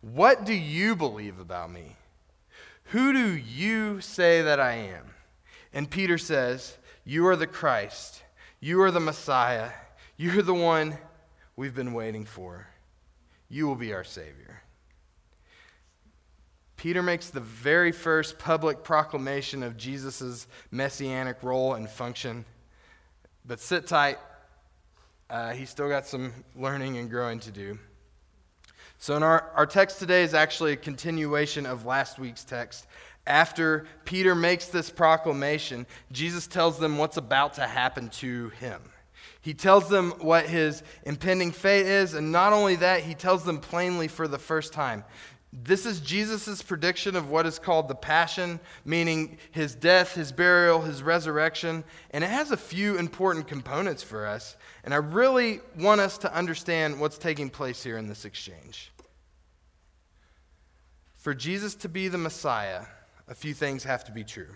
What 0.00 0.44
do 0.44 0.54
you 0.54 0.94
believe 0.94 1.40
about 1.40 1.72
me? 1.72 1.96
Who 2.84 3.12
do 3.12 3.36
you 3.36 4.00
say 4.00 4.42
that 4.42 4.60
I 4.60 4.74
am? 4.74 5.14
And 5.72 5.90
Peter 5.90 6.18
says, 6.18 6.76
You 7.04 7.26
are 7.26 7.36
the 7.36 7.46
Christ. 7.46 8.22
You 8.60 8.80
are 8.82 8.90
the 8.90 9.00
Messiah. 9.00 9.70
You're 10.16 10.42
the 10.42 10.54
one 10.54 10.98
we've 11.56 11.74
been 11.74 11.92
waiting 11.92 12.24
for. 12.24 12.66
You 13.48 13.66
will 13.66 13.76
be 13.76 13.92
our 13.92 14.04
Savior. 14.04 14.62
Peter 16.76 17.02
makes 17.02 17.30
the 17.30 17.40
very 17.40 17.90
first 17.90 18.38
public 18.38 18.84
proclamation 18.84 19.62
of 19.64 19.76
Jesus' 19.76 20.46
messianic 20.70 21.42
role 21.42 21.74
and 21.74 21.90
function. 21.90 22.44
But 23.44 23.58
sit 23.58 23.86
tight, 23.86 24.18
uh, 25.28 25.52
he's 25.52 25.70
still 25.70 25.88
got 25.88 26.06
some 26.06 26.32
learning 26.54 26.96
and 26.98 27.10
growing 27.10 27.40
to 27.40 27.50
do. 27.50 27.78
So, 28.98 29.16
in 29.16 29.22
our, 29.22 29.50
our 29.54 29.66
text 29.66 29.98
today 29.98 30.22
is 30.22 30.34
actually 30.34 30.72
a 30.72 30.76
continuation 30.76 31.66
of 31.66 31.84
last 31.84 32.18
week's 32.18 32.44
text. 32.44 32.86
After 33.26 33.86
Peter 34.04 34.34
makes 34.34 34.68
this 34.68 34.88
proclamation, 34.88 35.86
Jesus 36.12 36.46
tells 36.46 36.78
them 36.78 36.96
what's 36.96 37.16
about 37.16 37.54
to 37.54 37.66
happen 37.66 38.08
to 38.10 38.48
him. 38.50 38.80
He 39.48 39.54
tells 39.54 39.88
them 39.88 40.10
what 40.18 40.44
his 40.44 40.82
impending 41.04 41.52
fate 41.52 41.86
is, 41.86 42.12
and 42.12 42.30
not 42.30 42.52
only 42.52 42.76
that, 42.76 43.00
he 43.04 43.14
tells 43.14 43.44
them 43.44 43.60
plainly 43.60 44.06
for 44.06 44.28
the 44.28 44.36
first 44.36 44.74
time. 44.74 45.04
This 45.54 45.86
is 45.86 46.00
Jesus' 46.00 46.60
prediction 46.60 47.16
of 47.16 47.30
what 47.30 47.46
is 47.46 47.58
called 47.58 47.88
the 47.88 47.94
Passion, 47.94 48.60
meaning 48.84 49.38
his 49.50 49.74
death, 49.74 50.14
his 50.14 50.32
burial, 50.32 50.82
his 50.82 51.02
resurrection. 51.02 51.82
And 52.10 52.22
it 52.22 52.28
has 52.28 52.50
a 52.50 52.58
few 52.58 52.98
important 52.98 53.48
components 53.48 54.02
for 54.02 54.26
us. 54.26 54.58
And 54.84 54.92
I 54.92 54.98
really 54.98 55.60
want 55.78 56.02
us 56.02 56.18
to 56.18 56.34
understand 56.34 57.00
what's 57.00 57.16
taking 57.16 57.48
place 57.48 57.82
here 57.82 57.96
in 57.96 58.06
this 58.06 58.26
exchange. 58.26 58.92
For 61.14 61.32
Jesus 61.32 61.74
to 61.76 61.88
be 61.88 62.08
the 62.08 62.18
Messiah, 62.18 62.84
a 63.26 63.34
few 63.34 63.54
things 63.54 63.84
have 63.84 64.04
to 64.04 64.12
be 64.12 64.24
true. 64.24 64.50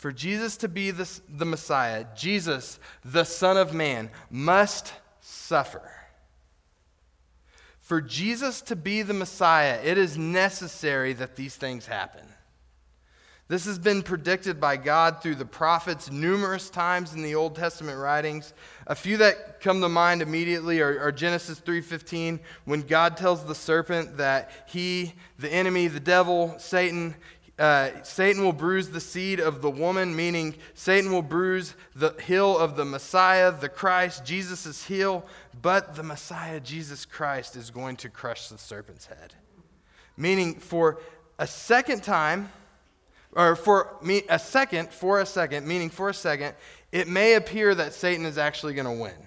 For 0.00 0.12
Jesus 0.12 0.56
to 0.56 0.68
be 0.68 0.92
the, 0.92 1.06
the 1.28 1.44
Messiah, 1.44 2.06
Jesus, 2.16 2.78
the 3.04 3.24
Son 3.24 3.58
of 3.58 3.74
Man, 3.74 4.08
must 4.30 4.94
suffer. 5.20 5.82
For 7.80 8.00
Jesus 8.00 8.62
to 8.62 8.76
be 8.76 9.02
the 9.02 9.12
Messiah, 9.12 9.78
it 9.84 9.98
is 9.98 10.16
necessary 10.16 11.12
that 11.12 11.36
these 11.36 11.54
things 11.54 11.84
happen. 11.84 12.26
This 13.48 13.66
has 13.66 13.78
been 13.78 14.02
predicted 14.02 14.58
by 14.58 14.78
God 14.78 15.20
through 15.20 15.34
the 15.34 15.44
prophets 15.44 16.10
numerous 16.10 16.70
times 16.70 17.12
in 17.12 17.20
the 17.20 17.34
Old 17.34 17.56
Testament 17.56 17.98
writings. 17.98 18.54
A 18.86 18.94
few 18.94 19.18
that 19.18 19.60
come 19.60 19.82
to 19.82 19.88
mind 19.90 20.22
immediately 20.22 20.80
are, 20.80 20.98
are 21.00 21.12
Genesis 21.12 21.60
3:15, 21.60 22.38
when 22.64 22.82
God 22.82 23.18
tells 23.18 23.44
the 23.44 23.54
serpent 23.54 24.16
that 24.16 24.50
he, 24.66 25.14
the 25.38 25.52
enemy, 25.52 25.88
the 25.88 26.00
devil, 26.00 26.54
Satan, 26.58 27.16
uh, 27.60 28.02
Satan 28.02 28.42
will 28.42 28.54
bruise 28.54 28.88
the 28.88 29.00
seed 29.00 29.38
of 29.38 29.60
the 29.60 29.70
woman, 29.70 30.16
meaning 30.16 30.54
Satan 30.72 31.12
will 31.12 31.20
bruise 31.20 31.74
the 31.94 32.14
heel 32.22 32.56
of 32.56 32.74
the 32.74 32.86
Messiah, 32.86 33.52
the 33.52 33.68
Christ, 33.68 34.24
Jesus' 34.24 34.86
heel, 34.86 35.26
but 35.60 35.94
the 35.94 36.02
Messiah, 36.02 36.58
Jesus 36.58 37.04
Christ, 37.04 37.56
is 37.56 37.70
going 37.70 37.96
to 37.96 38.08
crush 38.08 38.48
the 38.48 38.56
serpent's 38.56 39.04
head. 39.04 39.34
Meaning, 40.16 40.54
for 40.54 41.00
a 41.38 41.46
second 41.46 42.02
time, 42.02 42.50
or 43.32 43.54
for 43.54 43.94
me, 44.02 44.22
a 44.30 44.38
second, 44.38 44.90
for 44.90 45.20
a 45.20 45.26
second, 45.26 45.66
meaning 45.66 45.90
for 45.90 46.08
a 46.08 46.14
second, 46.14 46.54
it 46.92 47.08
may 47.08 47.34
appear 47.34 47.74
that 47.74 47.92
Satan 47.92 48.24
is 48.24 48.38
actually 48.38 48.72
going 48.72 48.86
to 48.86 49.02
win. 49.02 49.26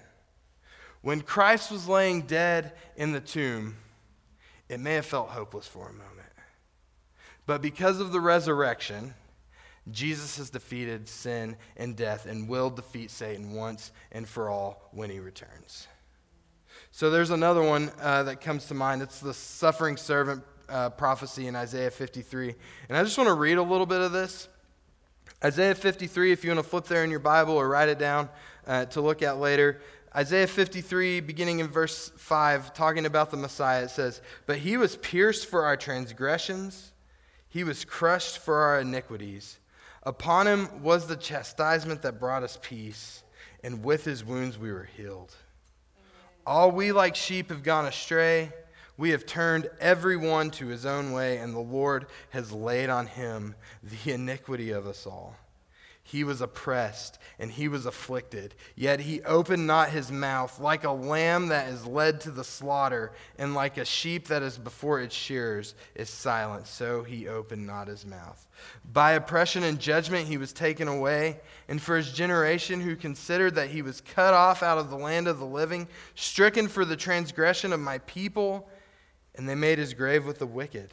When 1.02 1.20
Christ 1.20 1.70
was 1.70 1.86
laying 1.86 2.22
dead 2.22 2.72
in 2.96 3.12
the 3.12 3.20
tomb, 3.20 3.76
it 4.68 4.80
may 4.80 4.94
have 4.94 5.06
felt 5.06 5.28
hopeless 5.28 5.68
for 5.68 5.88
a 5.88 5.92
moment. 5.92 6.23
But 7.46 7.62
because 7.62 8.00
of 8.00 8.12
the 8.12 8.20
resurrection, 8.20 9.14
Jesus 9.90 10.38
has 10.38 10.50
defeated 10.50 11.08
sin 11.08 11.56
and 11.76 11.94
death 11.94 12.26
and 12.26 12.48
will 12.48 12.70
defeat 12.70 13.10
Satan 13.10 13.52
once 13.52 13.92
and 14.12 14.26
for 14.26 14.48
all 14.48 14.88
when 14.92 15.10
he 15.10 15.18
returns. 15.18 15.88
So 16.90 17.10
there's 17.10 17.30
another 17.30 17.62
one 17.62 17.90
uh, 18.00 18.22
that 18.24 18.40
comes 18.40 18.66
to 18.66 18.74
mind. 18.74 19.02
It's 19.02 19.20
the 19.20 19.34
suffering 19.34 19.96
servant 19.96 20.42
uh, 20.68 20.90
prophecy 20.90 21.46
in 21.46 21.54
Isaiah 21.54 21.90
53. 21.90 22.54
And 22.88 22.96
I 22.96 23.02
just 23.04 23.18
want 23.18 23.28
to 23.28 23.34
read 23.34 23.58
a 23.58 23.62
little 23.62 23.86
bit 23.86 24.00
of 24.00 24.12
this. 24.12 24.48
Isaiah 25.44 25.74
53, 25.74 26.32
if 26.32 26.44
you 26.44 26.50
want 26.50 26.64
to 26.64 26.68
flip 26.68 26.86
there 26.86 27.04
in 27.04 27.10
your 27.10 27.20
Bible 27.20 27.54
or 27.54 27.68
write 27.68 27.90
it 27.90 27.98
down 27.98 28.30
uh, 28.66 28.86
to 28.86 29.02
look 29.02 29.22
at 29.22 29.38
later. 29.38 29.82
Isaiah 30.16 30.46
53, 30.46 31.20
beginning 31.20 31.58
in 31.58 31.68
verse 31.68 32.10
5, 32.16 32.72
talking 32.72 33.04
about 33.04 33.30
the 33.30 33.36
Messiah, 33.36 33.84
it 33.84 33.90
says, 33.90 34.22
But 34.46 34.58
he 34.58 34.76
was 34.76 34.96
pierced 34.96 35.46
for 35.46 35.64
our 35.64 35.76
transgressions 35.76 36.92
he 37.54 37.62
was 37.62 37.84
crushed 37.84 38.38
for 38.38 38.62
our 38.62 38.80
iniquities. 38.80 39.60
Upon 40.02 40.48
him 40.48 40.82
was 40.82 41.06
the 41.06 41.14
chastisement 41.14 42.02
that 42.02 42.18
brought 42.18 42.42
us 42.42 42.58
peace, 42.60 43.22
and 43.62 43.84
with 43.84 44.04
his 44.04 44.24
wounds 44.24 44.58
we 44.58 44.72
were 44.72 44.88
healed. 44.96 45.32
All 46.44 46.72
we 46.72 46.90
like 46.90 47.14
sheep 47.14 47.50
have 47.50 47.62
gone 47.62 47.86
astray. 47.86 48.52
We 48.96 49.10
have 49.10 49.24
turned 49.24 49.70
every 49.78 50.16
one 50.16 50.50
to 50.50 50.66
his 50.66 50.84
own 50.84 51.12
way, 51.12 51.38
and 51.38 51.54
the 51.54 51.60
Lord 51.60 52.06
has 52.30 52.50
laid 52.50 52.90
on 52.90 53.06
him 53.06 53.54
the 53.84 54.12
iniquity 54.12 54.72
of 54.72 54.88
us 54.88 55.06
all. 55.06 55.36
He 56.06 56.22
was 56.22 56.42
oppressed 56.42 57.18
and 57.38 57.50
he 57.50 57.66
was 57.66 57.86
afflicted, 57.86 58.54
yet 58.76 59.00
he 59.00 59.22
opened 59.22 59.66
not 59.66 59.88
his 59.88 60.12
mouth, 60.12 60.60
like 60.60 60.84
a 60.84 60.90
lamb 60.90 61.48
that 61.48 61.68
is 61.68 61.86
led 61.86 62.20
to 62.20 62.30
the 62.30 62.44
slaughter, 62.44 63.12
and 63.38 63.54
like 63.54 63.78
a 63.78 63.86
sheep 63.86 64.28
that 64.28 64.42
is 64.42 64.58
before 64.58 65.00
its 65.00 65.14
shearers 65.14 65.74
is 65.94 66.10
silent, 66.10 66.66
so 66.66 67.02
he 67.02 67.26
opened 67.26 67.66
not 67.66 67.88
his 67.88 68.04
mouth. 68.04 68.46
By 68.92 69.12
oppression 69.12 69.64
and 69.64 69.80
judgment 69.80 70.28
he 70.28 70.36
was 70.36 70.52
taken 70.52 70.88
away, 70.88 71.40
and 71.68 71.80
for 71.80 71.96
his 71.96 72.12
generation 72.12 72.82
who 72.82 72.96
considered 72.96 73.54
that 73.54 73.70
he 73.70 73.80
was 73.80 74.02
cut 74.02 74.34
off 74.34 74.62
out 74.62 74.78
of 74.78 74.90
the 74.90 74.98
land 74.98 75.26
of 75.26 75.38
the 75.38 75.46
living, 75.46 75.88
stricken 76.14 76.68
for 76.68 76.84
the 76.84 76.96
transgression 76.96 77.72
of 77.72 77.80
my 77.80 77.96
people, 77.98 78.68
and 79.34 79.48
they 79.48 79.54
made 79.54 79.78
his 79.78 79.94
grave 79.94 80.26
with 80.26 80.38
the 80.38 80.46
wicked 80.46 80.92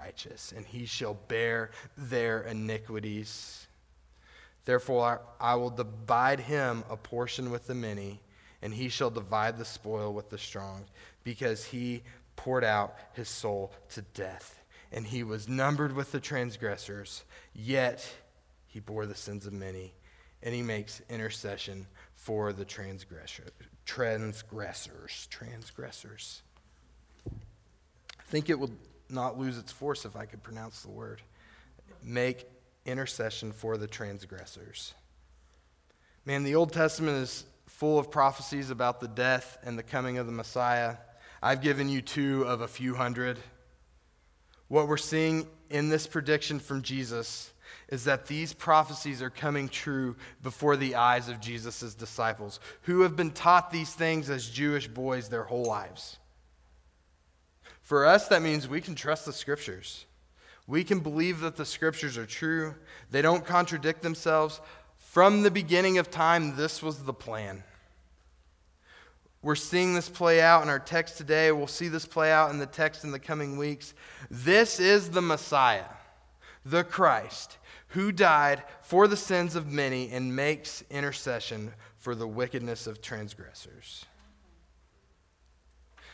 Righteous, 0.00 0.52
and 0.56 0.64
he 0.66 0.86
shall 0.86 1.14
bear 1.14 1.70
their 1.96 2.42
iniquities. 2.42 3.66
Therefore, 4.64 5.20
I 5.40 5.54
will 5.54 5.70
divide 5.70 6.40
him 6.40 6.84
a 6.90 6.96
portion 6.96 7.50
with 7.50 7.66
the 7.66 7.74
many, 7.74 8.20
and 8.62 8.74
he 8.74 8.88
shall 8.88 9.10
divide 9.10 9.58
the 9.58 9.64
spoil 9.64 10.12
with 10.12 10.30
the 10.30 10.38
strong, 10.38 10.84
because 11.24 11.64
he 11.64 12.02
poured 12.36 12.64
out 12.64 12.94
his 13.12 13.28
soul 13.28 13.72
to 13.90 14.02
death, 14.14 14.60
and 14.92 15.06
he 15.06 15.22
was 15.22 15.48
numbered 15.48 15.94
with 15.94 16.12
the 16.12 16.20
transgressors, 16.20 17.24
yet 17.54 18.06
he 18.66 18.80
bore 18.80 19.06
the 19.06 19.14
sins 19.14 19.46
of 19.46 19.52
many, 19.52 19.94
and 20.42 20.54
he 20.54 20.62
makes 20.62 21.02
intercession 21.10 21.86
for 22.14 22.52
the 22.52 22.64
transgressors. 22.64 23.50
Transgressors. 23.84 25.26
Transgressors. 25.30 26.42
I 27.26 28.22
think 28.28 28.48
it 28.48 28.58
would 28.58 28.76
not 29.10 29.38
lose 29.38 29.58
its 29.58 29.72
force 29.72 30.04
if 30.04 30.16
I 30.16 30.26
could 30.26 30.42
pronounce 30.42 30.82
the 30.82 30.90
word. 30.90 31.22
Make 32.02 32.46
intercession 32.86 33.52
for 33.52 33.76
the 33.76 33.86
transgressors. 33.86 34.94
Man, 36.24 36.44
the 36.44 36.54
Old 36.54 36.72
Testament 36.72 37.16
is 37.18 37.44
full 37.66 37.98
of 37.98 38.10
prophecies 38.10 38.70
about 38.70 39.00
the 39.00 39.08
death 39.08 39.58
and 39.62 39.78
the 39.78 39.82
coming 39.82 40.18
of 40.18 40.26
the 40.26 40.32
Messiah. 40.32 40.96
I've 41.42 41.62
given 41.62 41.88
you 41.88 42.02
two 42.02 42.42
of 42.42 42.60
a 42.60 42.68
few 42.68 42.94
hundred. 42.94 43.38
What 44.68 44.86
we're 44.86 44.96
seeing 44.96 45.46
in 45.70 45.88
this 45.88 46.06
prediction 46.06 46.58
from 46.58 46.82
Jesus 46.82 47.52
is 47.88 48.04
that 48.04 48.26
these 48.26 48.52
prophecies 48.52 49.22
are 49.22 49.30
coming 49.30 49.68
true 49.68 50.16
before 50.42 50.76
the 50.76 50.94
eyes 50.94 51.28
of 51.28 51.40
Jesus' 51.40 51.94
disciples, 51.94 52.60
who 52.82 53.00
have 53.00 53.16
been 53.16 53.32
taught 53.32 53.70
these 53.70 53.92
things 53.92 54.30
as 54.30 54.48
Jewish 54.48 54.86
boys 54.86 55.28
their 55.28 55.42
whole 55.42 55.64
lives. 55.64 56.18
For 57.90 58.06
us, 58.06 58.28
that 58.28 58.40
means 58.40 58.68
we 58.68 58.80
can 58.80 58.94
trust 58.94 59.26
the 59.26 59.32
scriptures. 59.32 60.06
We 60.68 60.84
can 60.84 61.00
believe 61.00 61.40
that 61.40 61.56
the 61.56 61.64
scriptures 61.64 62.16
are 62.16 62.24
true, 62.24 62.76
they 63.10 63.20
don't 63.20 63.44
contradict 63.44 64.00
themselves. 64.02 64.60
From 64.96 65.42
the 65.42 65.50
beginning 65.50 65.98
of 65.98 66.08
time, 66.08 66.54
this 66.54 66.84
was 66.84 67.02
the 67.02 67.12
plan. 67.12 67.64
We're 69.42 69.56
seeing 69.56 69.96
this 69.96 70.08
play 70.08 70.40
out 70.40 70.62
in 70.62 70.68
our 70.68 70.78
text 70.78 71.18
today. 71.18 71.50
We'll 71.50 71.66
see 71.66 71.88
this 71.88 72.06
play 72.06 72.30
out 72.30 72.52
in 72.52 72.60
the 72.60 72.66
text 72.66 73.02
in 73.02 73.10
the 73.10 73.18
coming 73.18 73.56
weeks. 73.56 73.92
This 74.30 74.78
is 74.78 75.10
the 75.10 75.20
Messiah, 75.20 75.90
the 76.64 76.84
Christ, 76.84 77.58
who 77.88 78.12
died 78.12 78.62
for 78.82 79.08
the 79.08 79.16
sins 79.16 79.56
of 79.56 79.66
many 79.66 80.12
and 80.12 80.36
makes 80.36 80.84
intercession 80.90 81.72
for 81.98 82.14
the 82.14 82.28
wickedness 82.28 82.86
of 82.86 83.02
transgressors. 83.02 84.06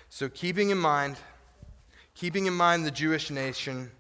So, 0.09 0.31
keeping 0.31 0.71
in 0.71 0.79
mind, 0.79 1.19
keeping 2.17 2.47
in 2.47 2.55
mind 2.55 2.85
the 2.85 2.91
Jewish 2.91 3.31
nation, 3.31 3.93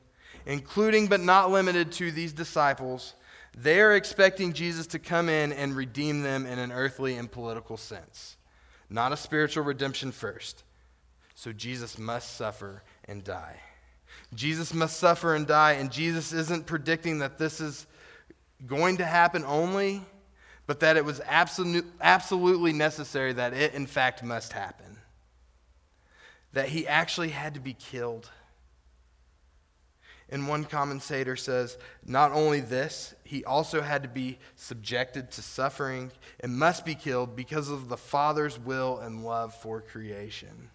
including 0.46 1.06
but 1.06 1.20
not 1.20 1.50
limited 1.50 1.92
to 1.92 2.10
these 2.10 2.32
disciples, 2.32 3.14
they 3.56 3.80
are 3.80 3.94
expecting 3.94 4.52
Jesus 4.52 4.86
to 4.88 4.98
come 4.98 5.28
in 5.28 5.52
and 5.52 5.76
redeem 5.76 6.22
them 6.22 6.44
in 6.46 6.58
an 6.58 6.72
earthly 6.72 7.16
and 7.16 7.30
political 7.30 7.76
sense, 7.76 8.36
not 8.90 9.12
a 9.12 9.16
spiritual 9.16 9.64
redemption 9.64 10.12
first. 10.12 10.64
So 11.34 11.52
Jesus 11.52 11.98
must 11.98 12.36
suffer 12.36 12.82
and 13.04 13.22
die. 13.22 13.60
Jesus 14.34 14.72
must 14.72 14.98
suffer 14.98 15.34
and 15.34 15.46
die, 15.46 15.72
and 15.72 15.92
Jesus 15.92 16.32
isn't 16.32 16.66
predicting 16.66 17.18
that 17.18 17.38
this 17.38 17.60
is 17.60 17.86
going 18.66 18.96
to 18.96 19.04
happen 19.04 19.44
only, 19.44 20.02
but 20.66 20.80
that 20.80 20.96
it 20.96 21.04
was 21.04 21.20
absolute, 21.26 21.86
absolutely 22.00 22.72
necessary 22.72 23.34
that 23.34 23.52
it, 23.52 23.74
in 23.74 23.86
fact, 23.86 24.22
must 24.22 24.52
happen. 24.52 24.85
That 26.52 26.70
he 26.70 26.86
actually 26.86 27.30
had 27.30 27.54
to 27.54 27.60
be 27.60 27.74
killed 27.74 28.30
and 30.28 30.48
one 30.48 30.64
commentator 30.64 31.36
says, 31.36 31.78
not 32.04 32.32
only 32.32 32.60
this, 32.60 33.14
he 33.22 33.44
also 33.44 33.80
had 33.80 34.02
to 34.02 34.08
be 34.08 34.38
subjected 34.56 35.30
to 35.32 35.42
suffering 35.42 36.10
and 36.40 36.58
must 36.58 36.84
be 36.84 36.96
killed 36.96 37.36
because 37.36 37.68
of 37.68 37.88
the 37.88 37.96
Father's 37.96 38.58
will 38.58 38.98
and 38.98 39.24
love 39.24 39.54
for 39.54 39.80
creation. 39.80 40.70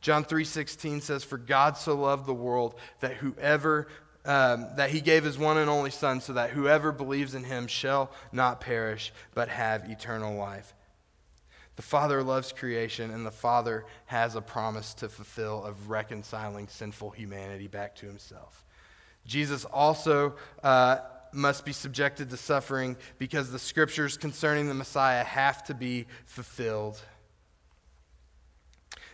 John 0.00 0.24
3:16 0.24 1.02
says, 1.02 1.24
"For 1.24 1.38
God 1.38 1.76
so 1.76 1.94
loved 1.96 2.26
the 2.26 2.34
world 2.34 2.78
that 3.00 3.16
whoever 3.16 3.88
um, 4.24 4.68
that 4.76 4.90
he 4.90 5.00
gave 5.00 5.24
his 5.24 5.38
one 5.38 5.56
and 5.56 5.70
only 5.70 5.90
Son, 5.90 6.20
so 6.20 6.34
that 6.34 6.50
whoever 6.50 6.92
believes 6.92 7.34
in 7.34 7.44
him 7.44 7.66
shall 7.66 8.10
not 8.30 8.60
perish, 8.60 9.12
but 9.34 9.48
have 9.48 9.90
eternal 9.90 10.34
life." 10.36 10.74
The 11.78 11.82
Father 11.82 12.24
loves 12.24 12.50
creation, 12.50 13.12
and 13.12 13.24
the 13.24 13.30
Father 13.30 13.84
has 14.06 14.34
a 14.34 14.40
promise 14.40 14.94
to 14.94 15.08
fulfill 15.08 15.62
of 15.62 15.90
reconciling 15.90 16.66
sinful 16.66 17.10
humanity 17.10 17.68
back 17.68 17.94
to 17.96 18.06
himself. 18.06 18.64
Jesus 19.24 19.64
also 19.64 20.34
uh, 20.64 20.96
must 21.32 21.64
be 21.64 21.72
subjected 21.72 22.30
to 22.30 22.36
suffering 22.36 22.96
because 23.18 23.52
the 23.52 23.60
scriptures 23.60 24.16
concerning 24.16 24.66
the 24.66 24.74
Messiah 24.74 25.22
have 25.22 25.62
to 25.66 25.74
be 25.74 26.06
fulfilled. 26.26 27.00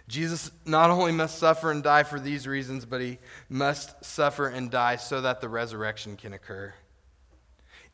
Jesus 0.09 0.51
not 0.65 0.89
only 0.89 1.13
must 1.13 1.39
suffer 1.39 1.71
and 1.71 1.83
die 1.83 2.05
for 2.05 2.19
these 2.19 2.47
reasons, 2.47 2.87
but 2.87 3.03
he 3.03 3.19
must 3.51 4.03
suffer 4.03 4.49
and 4.49 4.71
die 4.71 4.97
so 4.97 5.21
that 5.21 5.43
the 5.43 5.51
resurrection 5.51 6.17
can 6.17 6.33
occur. 6.33 6.73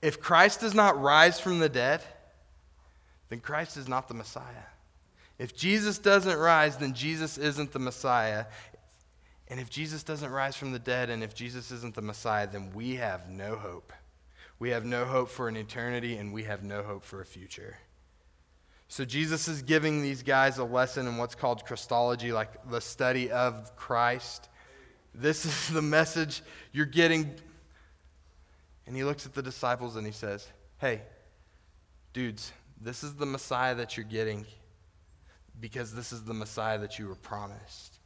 If 0.00 0.20
Christ 0.20 0.60
does 0.60 0.74
not 0.74 1.00
rise 1.02 1.40
from 1.40 1.58
the 1.58 1.68
dead, 1.68 2.04
then 3.30 3.40
Christ 3.40 3.76
is 3.76 3.88
not 3.88 4.08
the 4.08 4.14
Messiah. 4.14 4.66
If 5.38 5.56
Jesus 5.56 5.96
doesn't 5.98 6.36
rise, 6.36 6.76
then 6.76 6.92
Jesus 6.92 7.38
isn't 7.38 7.72
the 7.72 7.78
Messiah. 7.78 8.44
And 9.48 9.58
if 9.58 9.70
Jesus 9.70 10.02
doesn't 10.02 10.30
rise 10.30 10.54
from 10.54 10.72
the 10.72 10.78
dead 10.78 11.08
and 11.08 11.24
if 11.24 11.34
Jesus 11.34 11.70
isn't 11.70 11.94
the 11.94 12.02
Messiah, 12.02 12.46
then 12.46 12.72
we 12.74 12.96
have 12.96 13.30
no 13.30 13.56
hope. 13.56 13.92
We 14.58 14.70
have 14.70 14.84
no 14.84 15.06
hope 15.06 15.30
for 15.30 15.48
an 15.48 15.56
eternity 15.56 16.16
and 16.16 16.32
we 16.32 16.44
have 16.44 16.62
no 16.62 16.82
hope 16.82 17.02
for 17.02 17.22
a 17.22 17.24
future. 17.24 17.78
So 18.88 19.04
Jesus 19.04 19.48
is 19.48 19.62
giving 19.62 20.02
these 20.02 20.22
guys 20.22 20.58
a 20.58 20.64
lesson 20.64 21.06
in 21.06 21.16
what's 21.16 21.34
called 21.34 21.64
Christology, 21.64 22.32
like 22.32 22.68
the 22.68 22.80
study 22.80 23.30
of 23.30 23.74
Christ. 23.76 24.48
This 25.14 25.46
is 25.46 25.68
the 25.68 25.80
message 25.80 26.42
you're 26.72 26.86
getting. 26.86 27.30
And 28.86 28.96
he 28.96 29.04
looks 29.04 29.24
at 29.24 29.32
the 29.32 29.42
disciples 29.42 29.96
and 29.96 30.04
he 30.04 30.12
says, 30.12 30.46
Hey, 30.78 31.02
dudes, 32.12 32.52
this 32.80 33.02
is 33.04 33.14
the 33.14 33.26
Messiah 33.26 33.74
that 33.74 33.96
you're 33.96 34.04
getting 34.04 34.46
because 35.60 35.94
this 35.94 36.12
is 36.12 36.24
the 36.24 36.34
Messiah 36.34 36.78
that 36.78 36.98
you 36.98 37.06
were 37.06 37.14
promised 37.14 38.00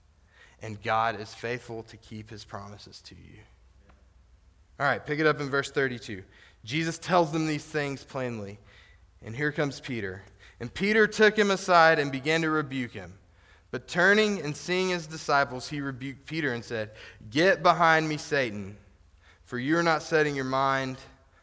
and 0.65 0.83
God 0.83 1.21
is 1.21 1.35
faithful 1.35 1.83
to 1.85 1.97
keep 1.99 2.31
his 2.31 2.43
promises 2.43 3.03
to 3.03 3.15
you. 3.15 3.39
All 4.81 4.87
right, 4.87 5.05
pick 5.05 5.21
it 5.21 5.27
up 5.27 5.41
in 5.41 5.51
verse 5.51 5.71
32. 5.71 6.23
Jesus 6.65 6.99
tells 6.99 7.33
them 7.33 7.47
these 7.47 7.65
things 7.65 8.03
plainly. 8.03 8.59
And 9.23 9.37
here 9.37 9.53
comes 9.53 9.79
Peter. 9.79 10.23
And 10.61 10.73
Peter 10.73 11.07
took 11.07 11.37
him 11.37 11.51
aside 11.51 11.99
and 11.99 12.11
began 12.11 12.43
to 12.43 12.51
rebuke 12.51 12.93
him. 12.93 13.13
But 13.71 13.89
turning 13.89 14.41
and 14.41 14.57
seeing 14.57 14.89
his 14.89 15.07
disciples, 15.07 15.69
he 15.69 15.81
rebuked 15.81 16.27
Peter 16.27 16.53
and 16.53 16.65
said, 16.65 16.93
Get 17.29 17.63
behind 17.63 18.09
me, 18.09 18.17
Satan, 18.17 18.77
for 19.43 19.59
you 19.59 19.77
are 19.77 19.83
not 19.83 20.03
setting 20.03 20.35
your 20.35 20.45
mind 20.45 20.97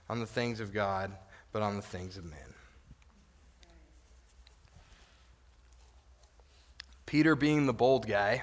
on 0.09 0.19
the 0.19 0.25
things 0.25 0.59
of 0.59 0.73
God, 0.73 1.11
but 1.51 1.61
on 1.61 1.75
the 1.75 1.81
things 1.81 2.17
of 2.17 2.25
men. 2.25 2.50
Peter, 7.11 7.35
being 7.35 7.65
the 7.65 7.73
bold 7.73 8.07
guy, 8.07 8.41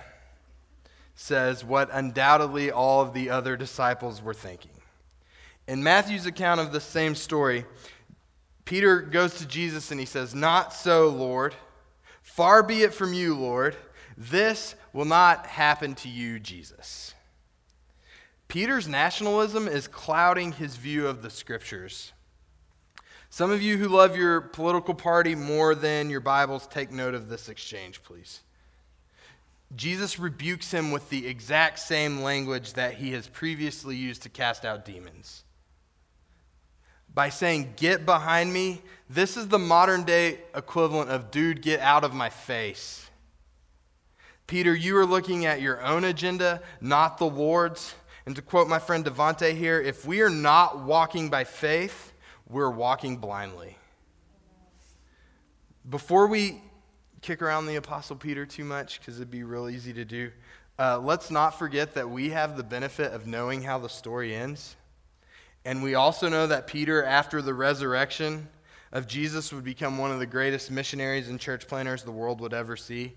says 1.14 1.64
what 1.64 1.88
undoubtedly 1.90 2.70
all 2.70 3.00
of 3.00 3.14
the 3.14 3.30
other 3.30 3.56
disciples 3.56 4.20
were 4.20 4.34
thinking. 4.34 4.72
In 5.66 5.82
Matthew's 5.82 6.26
account 6.26 6.60
of 6.60 6.70
the 6.70 6.78
same 6.78 7.14
story, 7.14 7.64
Peter 8.66 9.00
goes 9.00 9.38
to 9.38 9.48
Jesus 9.48 9.90
and 9.90 9.98
he 9.98 10.04
says, 10.04 10.34
Not 10.34 10.74
so, 10.74 11.08
Lord. 11.08 11.54
Far 12.20 12.62
be 12.62 12.82
it 12.82 12.92
from 12.92 13.14
you, 13.14 13.34
Lord. 13.34 13.74
This 14.18 14.74
will 14.92 15.06
not 15.06 15.46
happen 15.46 15.94
to 15.94 16.08
you, 16.10 16.38
Jesus. 16.38 17.14
Peter's 18.48 18.86
nationalism 18.86 19.66
is 19.66 19.88
clouding 19.88 20.52
his 20.52 20.76
view 20.76 21.06
of 21.06 21.22
the 21.22 21.30
scriptures. 21.30 22.12
Some 23.30 23.50
of 23.50 23.62
you 23.62 23.78
who 23.78 23.88
love 23.88 24.14
your 24.14 24.42
political 24.42 24.92
party 24.92 25.34
more 25.34 25.74
than 25.74 26.10
your 26.10 26.20
Bibles, 26.20 26.66
take 26.66 26.90
note 26.90 27.14
of 27.14 27.30
this 27.30 27.48
exchange, 27.48 28.02
please. 28.02 28.42
Jesus 29.76 30.18
rebukes 30.18 30.70
him 30.70 30.90
with 30.90 31.10
the 31.10 31.26
exact 31.26 31.78
same 31.78 32.22
language 32.22 32.72
that 32.74 32.94
he 32.94 33.12
has 33.12 33.28
previously 33.28 33.96
used 33.96 34.22
to 34.22 34.28
cast 34.28 34.64
out 34.64 34.84
demons. 34.84 35.44
By 37.12 37.28
saying, 37.28 37.74
Get 37.76 38.06
behind 38.06 38.52
me, 38.52 38.80
this 39.10 39.36
is 39.36 39.48
the 39.48 39.58
modern 39.58 40.04
day 40.04 40.38
equivalent 40.54 41.10
of, 41.10 41.30
Dude, 41.30 41.60
get 41.60 41.80
out 41.80 42.04
of 42.04 42.14
my 42.14 42.30
face. 42.30 43.08
Peter, 44.46 44.74
you 44.74 44.96
are 44.96 45.04
looking 45.04 45.44
at 45.44 45.60
your 45.60 45.84
own 45.84 46.04
agenda, 46.04 46.62
not 46.80 47.18
the 47.18 47.26
Lord's. 47.26 47.94
And 48.24 48.34
to 48.36 48.42
quote 48.42 48.68
my 48.68 48.78
friend 48.78 49.04
Devante 49.04 49.54
here, 49.54 49.80
if 49.80 50.06
we 50.06 50.22
are 50.22 50.30
not 50.30 50.82
walking 50.84 51.28
by 51.28 51.44
faith, 51.44 52.12
we're 52.48 52.70
walking 52.70 53.18
blindly. 53.18 53.76
Before 55.88 56.26
we 56.26 56.62
kick 57.20 57.42
around 57.42 57.66
the 57.66 57.76
Apostle 57.76 58.16
Peter 58.16 58.46
too 58.46 58.64
much 58.64 59.00
because 59.00 59.16
it'd 59.16 59.30
be 59.30 59.42
real 59.42 59.68
easy 59.68 59.92
to 59.92 60.04
do. 60.04 60.30
uh, 60.78 60.98
let's 60.98 61.30
not 61.30 61.58
forget 61.58 61.94
that 61.94 62.08
we 62.08 62.30
have 62.30 62.56
the 62.56 62.62
benefit 62.62 63.12
of 63.12 63.26
knowing 63.26 63.62
how 63.62 63.78
the 63.78 63.88
story 63.88 64.34
ends. 64.34 64.76
And 65.64 65.82
we 65.82 65.94
also 65.94 66.28
know 66.28 66.46
that 66.46 66.66
Peter, 66.66 67.04
after 67.04 67.42
the 67.42 67.52
resurrection 67.52 68.48
of 68.92 69.08
Jesus, 69.08 69.52
would 69.52 69.64
become 69.64 69.98
one 69.98 70.12
of 70.12 70.20
the 70.20 70.26
greatest 70.26 70.70
missionaries 70.70 71.28
and 71.28 71.40
church 71.40 71.66
planners 71.66 72.04
the 72.04 72.12
world 72.12 72.40
would 72.40 72.54
ever 72.54 72.76
see. 72.76 73.14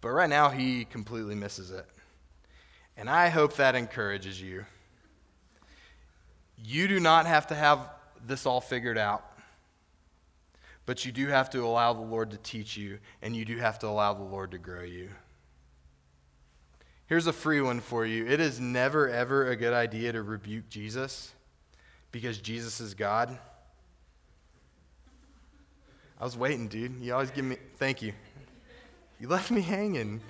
But 0.00 0.10
right 0.10 0.30
now, 0.30 0.48
he 0.48 0.86
completely 0.86 1.34
misses 1.34 1.70
it. 1.70 1.86
And 2.96 3.10
I 3.10 3.28
hope 3.28 3.56
that 3.56 3.74
encourages 3.74 4.40
you. 4.40 4.64
You 6.56 6.88
do 6.88 7.00
not 7.00 7.26
have 7.26 7.48
to 7.48 7.54
have 7.54 7.90
this 8.26 8.46
all 8.46 8.60
figured 8.60 8.96
out, 8.96 9.33
but 10.86 11.04
you 11.04 11.12
do 11.12 11.28
have 11.28 11.50
to 11.50 11.64
allow 11.64 11.92
the 11.92 12.00
Lord 12.00 12.30
to 12.30 12.36
teach 12.38 12.76
you, 12.76 12.98
and 13.22 13.34
you 13.34 13.44
do 13.44 13.56
have 13.58 13.78
to 13.80 13.86
allow 13.86 14.14
the 14.14 14.22
Lord 14.22 14.50
to 14.50 14.58
grow 14.58 14.82
you. 14.82 15.10
Here's 17.06 17.26
a 17.26 17.32
free 17.32 17.60
one 17.60 17.80
for 17.80 18.06
you. 18.06 18.26
It 18.26 18.40
is 18.40 18.60
never, 18.60 19.08
ever 19.08 19.50
a 19.50 19.56
good 19.56 19.74
idea 19.74 20.12
to 20.12 20.22
rebuke 20.22 20.68
Jesus 20.68 21.32
because 22.12 22.38
Jesus 22.38 22.80
is 22.80 22.94
God. 22.94 23.36
I 26.18 26.24
was 26.24 26.36
waiting, 26.36 26.68
dude. 26.68 27.00
You 27.00 27.12
always 27.12 27.30
give 27.30 27.44
me, 27.44 27.56
thank 27.76 28.00
you. 28.00 28.12
You 29.20 29.28
left 29.28 29.50
me 29.50 29.60
hanging. 29.60 30.20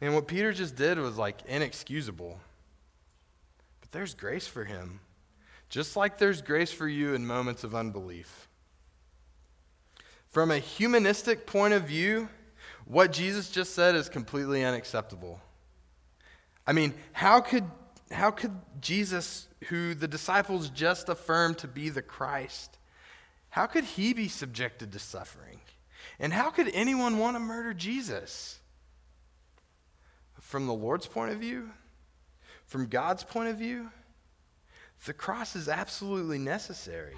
Man, 0.00 0.14
what 0.14 0.28
Peter 0.28 0.52
just 0.52 0.76
did 0.76 0.98
was 0.98 1.18
like 1.18 1.42
inexcusable. 1.46 2.38
But 3.80 3.90
there's 3.90 4.14
grace 4.14 4.46
for 4.46 4.64
him, 4.64 5.00
just 5.68 5.96
like 5.96 6.18
there's 6.18 6.42
grace 6.42 6.72
for 6.72 6.88
you 6.88 7.14
in 7.14 7.26
moments 7.26 7.64
of 7.64 7.74
unbelief. 7.74 8.48
From 10.30 10.50
a 10.50 10.58
humanistic 10.58 11.46
point 11.46 11.74
of 11.74 11.84
view, 11.84 12.28
what 12.84 13.12
Jesus 13.12 13.50
just 13.50 13.74
said 13.74 13.94
is 13.94 14.08
completely 14.08 14.64
unacceptable. 14.64 15.40
I 16.66 16.72
mean, 16.72 16.94
how 17.12 17.40
could, 17.40 17.64
how 18.10 18.30
could 18.30 18.52
Jesus, 18.80 19.48
who 19.68 19.94
the 19.94 20.08
disciples 20.08 20.70
just 20.70 21.08
affirmed 21.08 21.58
to 21.58 21.68
be 21.68 21.88
the 21.88 22.02
Christ, 22.02 22.78
how 23.50 23.66
could 23.66 23.84
he 23.84 24.12
be 24.12 24.28
subjected 24.28 24.92
to 24.92 24.98
suffering? 24.98 25.60
And 26.18 26.32
how 26.32 26.50
could 26.50 26.70
anyone 26.74 27.18
want 27.18 27.36
to 27.36 27.40
murder 27.40 27.72
Jesus? 27.72 28.58
From 30.40 30.66
the 30.66 30.74
Lord's 30.74 31.06
point 31.06 31.32
of 31.32 31.38
view, 31.38 31.70
from 32.66 32.86
God's 32.86 33.24
point 33.24 33.48
of 33.48 33.56
view, 33.56 33.90
the 35.06 35.12
cross 35.12 35.56
is 35.56 35.68
absolutely 35.68 36.38
necessary. 36.38 37.14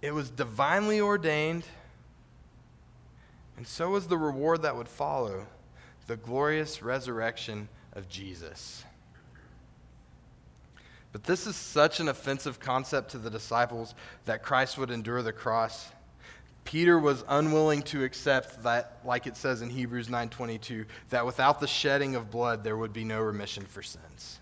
It 0.00 0.12
was 0.12 0.30
divinely 0.30 1.00
ordained, 1.00 1.64
and 3.56 3.66
so 3.66 3.90
was 3.90 4.08
the 4.08 4.18
reward 4.18 4.62
that 4.62 4.76
would 4.76 4.88
follow 4.88 5.46
the 6.06 6.16
glorious 6.16 6.82
resurrection 6.82 7.68
of 7.92 8.08
Jesus. 8.08 8.84
But 11.12 11.24
this 11.24 11.46
is 11.46 11.54
such 11.56 12.00
an 12.00 12.08
offensive 12.08 12.58
concept 12.58 13.10
to 13.10 13.18
the 13.18 13.30
disciples 13.30 13.94
that 14.24 14.42
Christ 14.42 14.78
would 14.78 14.90
endure 14.90 15.22
the 15.22 15.32
cross. 15.32 15.90
Peter 16.64 16.98
was 16.98 17.24
unwilling 17.28 17.82
to 17.82 18.04
accept 18.04 18.62
that 18.62 19.00
like 19.04 19.26
it 19.26 19.36
says 19.36 19.62
in 19.62 19.70
Hebrews 19.70 20.08
9:22 20.08 20.86
that 21.10 21.26
without 21.26 21.60
the 21.60 21.66
shedding 21.66 22.14
of 22.14 22.30
blood 22.30 22.64
there 22.64 22.76
would 22.76 22.92
be 22.92 23.04
no 23.04 23.20
remission 23.20 23.66
for 23.66 23.82
sins. 23.82 24.40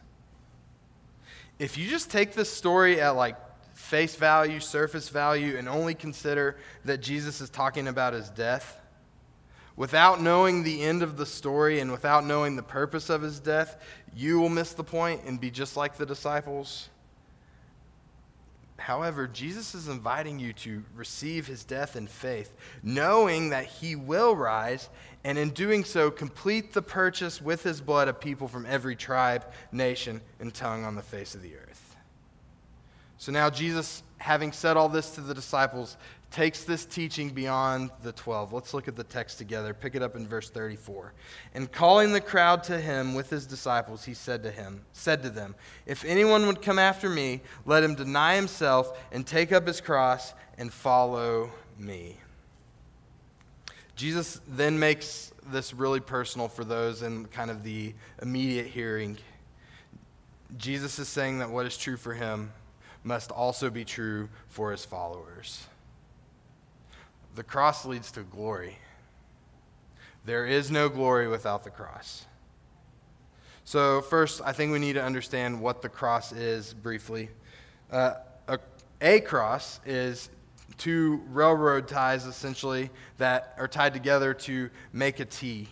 If 1.61 1.77
you 1.77 1.91
just 1.91 2.11
take 2.11 2.33
this 2.33 2.51
story 2.51 3.03
at 3.03 3.17
like 3.17 3.37
face 3.75 4.17
value, 4.17 4.61
surface 4.61 5.11
value 5.11 5.59
and 5.59 5.69
only 5.69 5.95
consider 5.95 6.57
that 6.87 7.03
Jesus 7.03 7.43
is 7.43 7.51
talking 7.51 7.87
about 7.87 8.15
his 8.15 8.31
death, 8.31 8.81
without 9.77 10.23
knowing 10.23 10.63
the 10.63 10.83
end 10.83 11.03
of 11.03 11.19
the 11.19 11.27
story 11.27 11.81
and 11.81 11.93
without 11.93 12.25
knowing 12.25 12.57
the 12.57 12.63
purpose 12.63 13.11
of 13.11 13.23
his 13.23 13.41
death, 13.41 13.77
you 14.17 14.41
will 14.41 14.49
miss 14.49 14.73
the 14.73 14.85
point 14.85 15.23
and 15.27 15.41
be 15.41 15.51
just 15.51 15.77
like 15.77 15.97
the 15.97 16.07
disciples. 16.07 16.90
However, 18.81 19.27
Jesus 19.27 19.75
is 19.75 19.89
inviting 19.89 20.39
you 20.39 20.55
to 20.55 20.83
receive 20.97 21.47
his 21.47 21.65
death 21.65 21.97
in 21.97 22.07
faith, 22.07 22.55
knowing 22.83 23.51
that 23.51 23.67
he 23.67 23.95
will 23.95 24.35
rise, 24.35 24.89
and 25.23 25.37
in 25.37 25.51
doing 25.51 25.85
so, 25.85 26.11
complete 26.11 26.73
the 26.73 26.81
purchase 26.81 27.43
with 27.43 27.63
his 27.63 27.83
blood 27.83 28.09
of 28.09 28.19
people 28.19 28.49
from 28.49 28.65
every 28.65 28.97
tribe, 28.97 29.45
nation, 29.71 30.23
and 30.41 30.55
tongue 30.55 30.85
on 30.85 30.95
the 30.95 31.03
face 31.03 31.35
of 31.35 31.43
the 31.43 31.55
earth. 31.57 31.97
So 33.19 33.31
now, 33.33 33.51
Jesus, 33.51 34.03
having 34.17 34.51
said 34.51 34.79
all 34.79 34.89
this 34.89 35.11
to 35.11 35.21
the 35.21 35.35
disciples, 35.35 35.99
takes 36.31 36.63
this 36.63 36.87
teaching 36.87 37.31
beyond 37.31 37.91
the 38.03 38.13
12. 38.13 38.53
Let's 38.53 38.73
look 38.73 38.87
at 38.87 38.95
the 38.95 39.05
text 39.05 39.39
together. 39.39 39.75
Pick 39.75 39.95
it 39.95 40.03
up 40.03 40.15
in 40.15 40.29
verse 40.29 40.49
34. 40.49 41.13
And 41.55 41.71
calling 41.71 42.13
the 42.13 42.21
crowd 42.21 42.63
to 42.65 42.81
him 42.81 43.15
with 43.15 43.31
his 43.31 43.47
disciples, 43.47 44.05
he 44.05 44.15
said 44.15 44.43
to 44.45 44.51
him, 44.51 44.83
said 44.93 45.23
to 45.25 45.31
them, 45.31 45.57
If 45.87 46.05
anyone 46.05 46.47
would 46.47 46.63
come 46.63 46.79
after 46.79 47.09
me, 47.11 47.41
let 47.67 47.83
him 47.83 47.95
deny 47.95 48.37
himself 48.37 48.97
and 49.11 49.27
take 49.27 49.51
up 49.51 49.67
his 49.67 49.81
cross 49.81 50.33
and 50.57 50.73
follow 50.73 51.51
me. 51.79 52.17
Jesus 53.97 54.41
then 54.47 54.79
makes 54.79 55.33
this 55.51 55.75
really 55.75 56.01
personal 56.01 56.49
for 56.49 56.65
those 56.65 57.03
in 57.03 57.27
kind 57.27 57.51
of 57.51 57.65
the 57.65 57.93
immediate 58.23 58.67
hearing. 58.67 59.19
Jesus 60.57 60.99
is 60.99 61.09
saying 61.09 61.41
that 61.41 61.51
what 61.51 61.67
is 61.67 61.77
true 61.77 61.97
for 61.97 62.15
him 62.15 62.53
must 63.03 63.31
also 63.31 63.69
be 63.69 63.85
true 63.85 64.29
for 64.49 64.71
his 64.71 64.85
followers. 64.85 65.67
The 67.41 67.45
cross 67.45 67.87
leads 67.87 68.13
to 68.13 68.23
glory. 68.23 68.77
There 70.27 70.45
is 70.45 70.71
no 70.71 70.91
glory 70.91 71.27
without 71.27 71.65
the 71.65 71.71
cross. 71.71 72.27
So, 73.65 74.03
first, 74.03 74.43
I 74.45 74.53
think 74.53 74.73
we 74.73 74.79
need 74.79 74.93
to 74.93 75.03
understand 75.03 75.59
what 75.59 75.81
the 75.81 75.89
cross 75.89 76.33
is 76.33 76.75
briefly. 76.75 77.31
Uh, 77.91 78.17
a, 78.47 78.59
a 79.01 79.21
cross 79.21 79.81
is 79.87 80.29
two 80.77 81.23
railroad 81.31 81.89
ties, 81.89 82.27
essentially, 82.27 82.91
that 83.17 83.55
are 83.57 83.69
tied 83.69 83.95
together 83.95 84.35
to 84.35 84.69
make 84.93 85.19
a 85.19 85.25
T. 85.25 85.67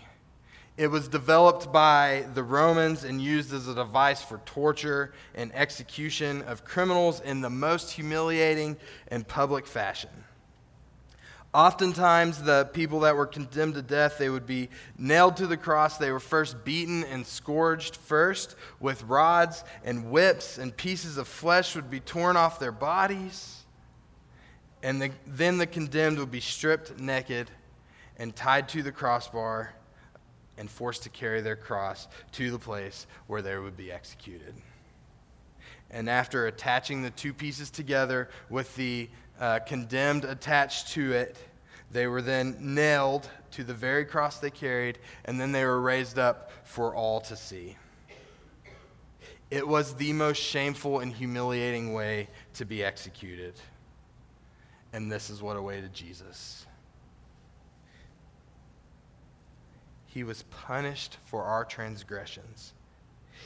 It 0.79 0.87
was 0.87 1.07
developed 1.07 1.71
by 1.71 2.25
the 2.33 2.43
Romans 2.43 3.05
and 3.05 3.21
used 3.21 3.53
as 3.53 3.69
a 3.69 3.75
device 3.75 4.23
for 4.23 4.39
torture 4.47 5.13
and 5.35 5.55
execution 5.55 6.41
of 6.45 6.65
criminals 6.65 7.21
in 7.21 7.43
the 7.43 7.51
most 7.51 7.91
humiliating 7.91 8.79
and 9.09 9.29
public 9.29 9.67
fashion. 9.67 10.09
Oftentimes, 11.55 12.43
the 12.43 12.69
people 12.75 13.01
that 13.01 13.17
were 13.17 13.27
condemned 13.27 13.75
to 13.75 13.83
death, 13.83 14.19
they 14.19 14.29
would 14.29 14.47
be 14.47 14.69
nailed 14.99 15.39
to 15.39 15.47
the 15.47 15.57
cross. 15.57 15.97
They 15.97 16.13
were 16.13 16.21
first 16.21 16.63
beaten 16.63 17.05
and 17.05 17.27
scourged 17.27 17.97
first 17.97 18.55
with 18.81 19.03
rods 19.05 19.65
and 19.83 20.11
whips, 20.11 20.59
and 20.59 20.77
pieces 20.77 21.17
of 21.17 21.27
flesh 21.27 21.75
would 21.75 21.91
be 21.91 22.01
torn 22.01 22.37
off 22.37 22.59
their 22.59 22.73
bodies. 22.73 23.65
And 24.83 25.01
the, 25.01 25.11
then 25.27 25.57
the 25.57 25.67
condemned 25.67 26.19
would 26.19 26.31
be 26.31 26.41
stripped 26.41 27.01
naked 27.01 27.51
and 28.19 28.37
tied 28.37 28.69
to 28.71 28.83
the 28.83 28.93
crossbar 28.93 29.73
and 30.59 30.71
forced 30.71 31.05
to 31.05 31.09
carry 31.09 31.41
their 31.41 31.57
cross 31.57 32.09
to 32.33 32.51
the 32.51 32.59
place 32.59 33.07
where 33.27 33.41
they 33.41 33.57
would 33.57 33.77
be 33.77 33.91
executed. 33.91 34.55
And 35.91 36.11
after 36.11 36.47
attaching 36.47 37.03
the 37.03 37.11
two 37.11 37.33
pieces 37.33 37.71
together 37.71 38.29
with 38.51 38.75
the 38.77 39.09
uh, 39.41 39.61
condemned 39.61 40.25
attached 40.25 40.89
to 40.89 41.13
it. 41.13 41.37
They 41.91 42.07
were 42.07 42.23
then 42.23 42.57
nailed 42.61 43.29
to 43.53 43.65
the 43.65 43.75
very 43.75 44.05
cross 44.05 44.39
they 44.39 44.51
carried, 44.51 44.99
and 45.25 45.41
then 45.41 45.53
they 45.53 45.65
were 45.65 45.81
raised 45.81 46.19
up 46.19 46.51
for 46.65 46.95
all 46.95 47.21
to 47.23 47.37
see. 47.37 47.77
It 49.51 49.67
was 49.67 49.95
the 49.95 50.13
most 50.13 50.39
shameful 50.39 51.01
and 51.01 51.13
humiliating 51.13 51.95
way 51.95 52.29
to 52.55 52.67
be 52.67 52.85
executed. 52.85 53.55
And 54.93 55.11
this 55.11 55.31
is 55.31 55.43
what 55.43 55.57
awaited 55.57 55.95
Jesus. 55.95 56.67
He 60.07 60.25
was 60.25 60.43
punished 60.45 61.17
for 61.25 61.45
our 61.45 61.65
transgressions. 61.65 62.75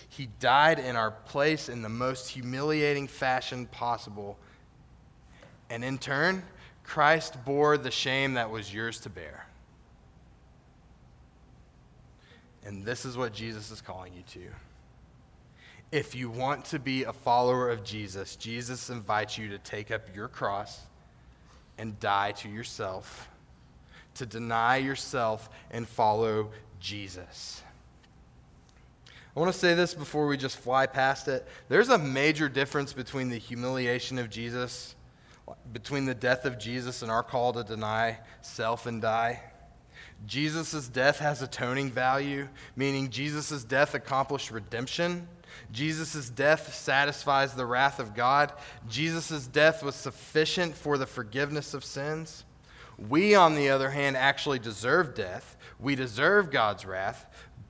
He 0.08 0.28
died 0.40 0.78
in 0.78 0.96
our 0.96 1.10
place 1.10 1.68
in 1.68 1.82
the 1.82 1.88
most 1.88 2.28
humiliating 2.28 3.06
fashion 3.06 3.66
possible 3.66 4.38
and 5.72 5.82
in 5.82 5.96
turn, 5.96 6.42
Christ 6.84 7.42
bore 7.46 7.78
the 7.78 7.90
shame 7.90 8.34
that 8.34 8.50
was 8.50 8.74
yours 8.74 9.00
to 9.00 9.08
bear. 9.08 9.46
And 12.62 12.84
this 12.84 13.06
is 13.06 13.16
what 13.16 13.32
Jesus 13.32 13.70
is 13.70 13.80
calling 13.80 14.12
you 14.12 14.22
to. 14.32 14.48
If 15.90 16.14
you 16.14 16.28
want 16.28 16.66
to 16.66 16.78
be 16.78 17.04
a 17.04 17.12
follower 17.12 17.70
of 17.70 17.84
Jesus, 17.84 18.36
Jesus 18.36 18.90
invites 18.90 19.38
you 19.38 19.48
to 19.48 19.56
take 19.58 19.90
up 19.90 20.14
your 20.14 20.28
cross 20.28 20.78
and 21.78 21.98
die 21.98 22.32
to 22.32 22.50
yourself, 22.50 23.30
to 24.16 24.26
deny 24.26 24.76
yourself 24.76 25.48
and 25.70 25.88
follow 25.88 26.50
Jesus. 26.80 27.62
I 29.34 29.40
want 29.40 29.50
to 29.50 29.58
say 29.58 29.72
this 29.72 29.94
before 29.94 30.26
we 30.26 30.36
just 30.36 30.58
fly 30.58 30.84
past 30.84 31.28
it. 31.28 31.48
There's 31.70 31.88
a 31.88 31.96
major 31.96 32.50
difference 32.50 32.92
between 32.92 33.30
the 33.30 33.38
humiliation 33.38 34.18
of 34.18 34.28
Jesus 34.28 34.96
between 35.72 36.04
the 36.04 36.14
death 36.14 36.44
of 36.44 36.58
Jesus 36.58 37.02
and 37.02 37.10
our 37.10 37.22
call 37.22 37.52
to 37.52 37.64
deny 37.64 38.18
self 38.40 38.86
and 38.86 39.02
die. 39.02 39.40
Jesus' 40.26 40.88
death 40.88 41.18
has 41.18 41.42
atoning 41.42 41.90
value, 41.90 42.48
meaning 42.76 43.10
Jesus' 43.10 43.64
death 43.64 43.94
accomplished 43.94 44.50
redemption. 44.50 45.26
Jesus' 45.72 46.30
death 46.30 46.74
satisfies 46.74 47.54
the 47.54 47.66
wrath 47.66 47.98
of 47.98 48.14
God. 48.14 48.52
Jesus' 48.88 49.46
death 49.46 49.82
was 49.82 49.94
sufficient 49.94 50.74
for 50.76 50.96
the 50.96 51.06
forgiveness 51.06 51.74
of 51.74 51.84
sins. 51.84 52.44
We, 53.08 53.34
on 53.34 53.54
the 53.54 53.70
other 53.70 53.90
hand, 53.90 54.16
actually 54.16 54.58
deserve 54.58 55.14
death. 55.14 55.56
We 55.80 55.94
deserve 55.94 56.50
God's 56.50 56.84
wrath, 56.84 57.26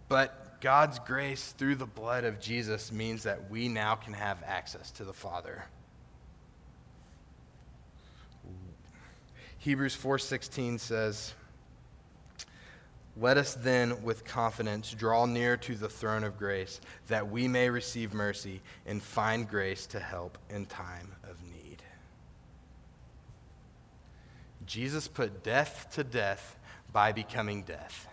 but 0.09 0.61
God's 0.61 0.99
grace 0.99 1.53
through 1.57 1.77
the 1.77 1.87
blood 1.87 2.25
of 2.25 2.39
Jesus 2.39 2.93
means 2.93 3.23
that 3.23 3.51
we 3.51 3.69
now 3.69 3.95
can 3.95 4.13
have 4.13 4.43
access 4.47 4.91
to 4.93 5.05
the 5.05 5.13
Father. 5.13 5.65
Hebrews 9.63 9.95
4:16 9.95 10.77
says, 10.81 11.35
"Let 13.17 13.37
us 13.37 13.55
then 13.55 14.03
with 14.03 14.25
confidence 14.25 14.91
draw 14.91 15.25
near 15.25 15.57
to 15.59 15.77
the 15.77 15.89
throne 15.89 16.25
of 16.25 16.37
grace, 16.37 16.81
that 17.07 17.29
we 17.29 17.47
may 17.47 17.71
receive 17.71 18.13
mercy 18.13 18.61
and 18.87 19.01
find 19.01 19.49
grace 19.49 19.87
to 19.87 20.01
help 20.01 20.37
in 20.51 20.67
time 20.67 21.15
of 21.23 21.41
need." 21.45 21.81
Jesus 24.67 25.07
put 25.07 25.45
death 25.45 25.87
to 25.93 26.03
death 26.03 26.57
by 26.93 27.13
becoming 27.13 27.63
death. 27.63 28.09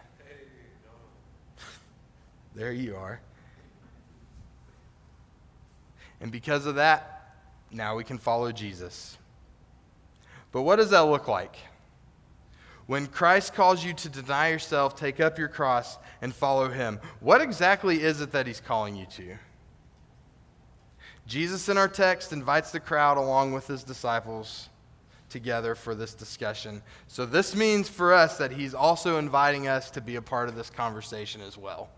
there 2.53 2.71
you 2.71 2.95
are. 2.95 3.21
And 6.21 6.31
because 6.31 6.67
of 6.67 6.75
that, 6.75 7.33
now 7.71 7.95
we 7.95 8.03
can 8.03 8.19
follow 8.19 8.51
Jesus. 8.51 9.17
But 10.51 10.63
what 10.63 10.77
does 10.77 10.89
that 10.89 11.01
look 11.01 11.27
like? 11.27 11.55
When 12.87 13.05
Christ 13.05 13.53
calls 13.53 13.85
you 13.85 13.93
to 13.93 14.09
deny 14.09 14.49
yourself, 14.49 14.95
take 14.95 15.19
up 15.19 15.37
your 15.37 15.47
cross, 15.47 15.97
and 16.21 16.33
follow 16.33 16.69
him, 16.69 16.99
what 17.19 17.39
exactly 17.39 18.01
is 18.01 18.19
it 18.19 18.31
that 18.31 18.47
he's 18.47 18.59
calling 18.59 18.95
you 18.95 19.05
to? 19.05 19.35
Jesus 21.27 21.69
in 21.69 21.77
our 21.77 21.87
text 21.87 22.33
invites 22.33 22.71
the 22.71 22.79
crowd 22.79 23.17
along 23.17 23.53
with 23.53 23.67
his 23.67 23.83
disciples 23.83 24.69
together 25.29 25.75
for 25.75 25.93
this 25.93 26.15
discussion. 26.15 26.81
So, 27.07 27.27
this 27.27 27.55
means 27.55 27.87
for 27.87 28.11
us 28.11 28.39
that 28.39 28.51
he's 28.51 28.73
also 28.73 29.19
inviting 29.19 29.67
us 29.67 29.91
to 29.91 30.01
be 30.01 30.15
a 30.15 30.21
part 30.23 30.49
of 30.49 30.55
this 30.55 30.71
conversation 30.71 31.41
as 31.41 31.55
well. 31.55 31.91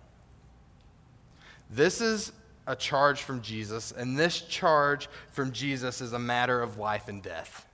This 1.69 2.01
is 2.01 2.33
a 2.67 2.75
charge 2.75 3.21
from 3.21 3.41
Jesus, 3.41 3.93
and 3.93 4.19
this 4.19 4.41
charge 4.41 5.07
from 5.31 5.53
Jesus 5.53 6.01
is 6.01 6.11
a 6.11 6.19
matter 6.19 6.61
of 6.61 6.77
life 6.77 7.07
and 7.07 7.23
death. 7.23 7.65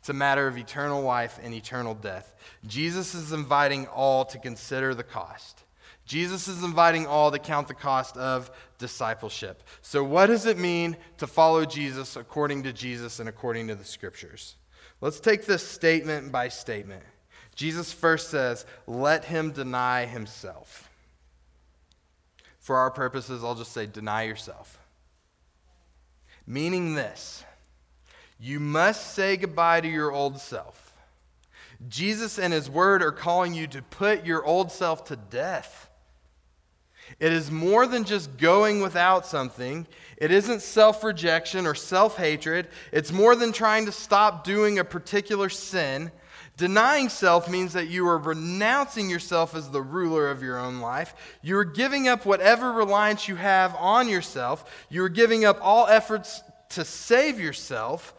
It's 0.00 0.08
a 0.08 0.14
matter 0.14 0.48
of 0.48 0.56
eternal 0.56 1.02
life 1.02 1.38
and 1.42 1.52
eternal 1.52 1.94
death. 1.94 2.34
Jesus 2.66 3.14
is 3.14 3.32
inviting 3.32 3.86
all 3.86 4.24
to 4.24 4.38
consider 4.38 4.94
the 4.94 5.04
cost. 5.04 5.62
Jesus 6.06 6.48
is 6.48 6.64
inviting 6.64 7.06
all 7.06 7.30
to 7.30 7.38
count 7.38 7.68
the 7.68 7.74
cost 7.74 8.16
of 8.16 8.50
discipleship. 8.78 9.62
So, 9.82 10.02
what 10.02 10.26
does 10.26 10.46
it 10.46 10.58
mean 10.58 10.96
to 11.18 11.26
follow 11.26 11.66
Jesus 11.66 12.16
according 12.16 12.62
to 12.62 12.72
Jesus 12.72 13.20
and 13.20 13.28
according 13.28 13.68
to 13.68 13.74
the 13.74 13.84
scriptures? 13.84 14.56
Let's 15.02 15.20
take 15.20 15.44
this 15.44 15.66
statement 15.66 16.32
by 16.32 16.48
statement. 16.48 17.04
Jesus 17.54 17.92
first 17.92 18.30
says, 18.30 18.64
Let 18.86 19.26
him 19.26 19.52
deny 19.52 20.06
himself. 20.06 20.88
For 22.58 22.76
our 22.76 22.90
purposes, 22.90 23.44
I'll 23.44 23.54
just 23.54 23.72
say, 23.72 23.86
Deny 23.86 24.22
yourself. 24.22 24.78
Meaning 26.46 26.94
this 26.94 27.44
you 28.40 28.58
must 28.58 29.14
say 29.14 29.36
goodbye 29.36 29.82
to 29.82 29.88
your 29.88 30.10
old 30.10 30.40
self. 30.40 30.94
Jesus 31.88 32.38
and 32.38 32.52
his 32.52 32.70
word 32.70 33.02
are 33.02 33.12
calling 33.12 33.54
you 33.54 33.66
to 33.68 33.82
put 33.82 34.24
your 34.24 34.44
old 34.44 34.72
self 34.72 35.04
to 35.06 35.16
death. 35.16 35.88
It 37.18 37.32
is 37.32 37.50
more 37.50 37.86
than 37.86 38.04
just 38.04 38.36
going 38.38 38.80
without 38.80 39.26
something. 39.26 39.86
It 40.16 40.30
isn't 40.30 40.62
self 40.62 41.04
rejection 41.04 41.66
or 41.66 41.74
self 41.74 42.16
hatred. 42.16 42.68
It's 42.92 43.12
more 43.12 43.36
than 43.36 43.52
trying 43.52 43.86
to 43.86 43.92
stop 43.92 44.44
doing 44.44 44.78
a 44.78 44.84
particular 44.84 45.48
sin. 45.48 46.10
Denying 46.56 47.08
self 47.08 47.48
means 47.48 47.72
that 47.72 47.88
you 47.88 48.06
are 48.06 48.18
renouncing 48.18 49.10
yourself 49.10 49.54
as 49.54 49.70
the 49.70 49.82
ruler 49.82 50.30
of 50.30 50.42
your 50.42 50.58
own 50.58 50.80
life. 50.80 51.14
You 51.42 51.56
are 51.58 51.64
giving 51.64 52.06
up 52.06 52.24
whatever 52.24 52.72
reliance 52.72 53.28
you 53.28 53.36
have 53.36 53.74
on 53.76 54.08
yourself. 54.08 54.86
You 54.88 55.02
are 55.04 55.08
giving 55.08 55.44
up 55.44 55.58
all 55.60 55.86
efforts 55.86 56.42
to 56.70 56.84
save 56.84 57.40
yourself 57.40 58.14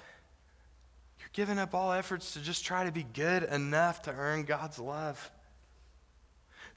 giving 1.34 1.60
up 1.60 1.74
all 1.74 1.92
efforts 1.92 2.34
to 2.34 2.40
just 2.40 2.66
try 2.66 2.86
to 2.86 2.92
be 2.92 3.04
good 3.04 3.44
enough 3.44 4.02
to 4.04 4.12
earn 4.12 4.44
God's 4.44 4.80
love. 4.80 5.32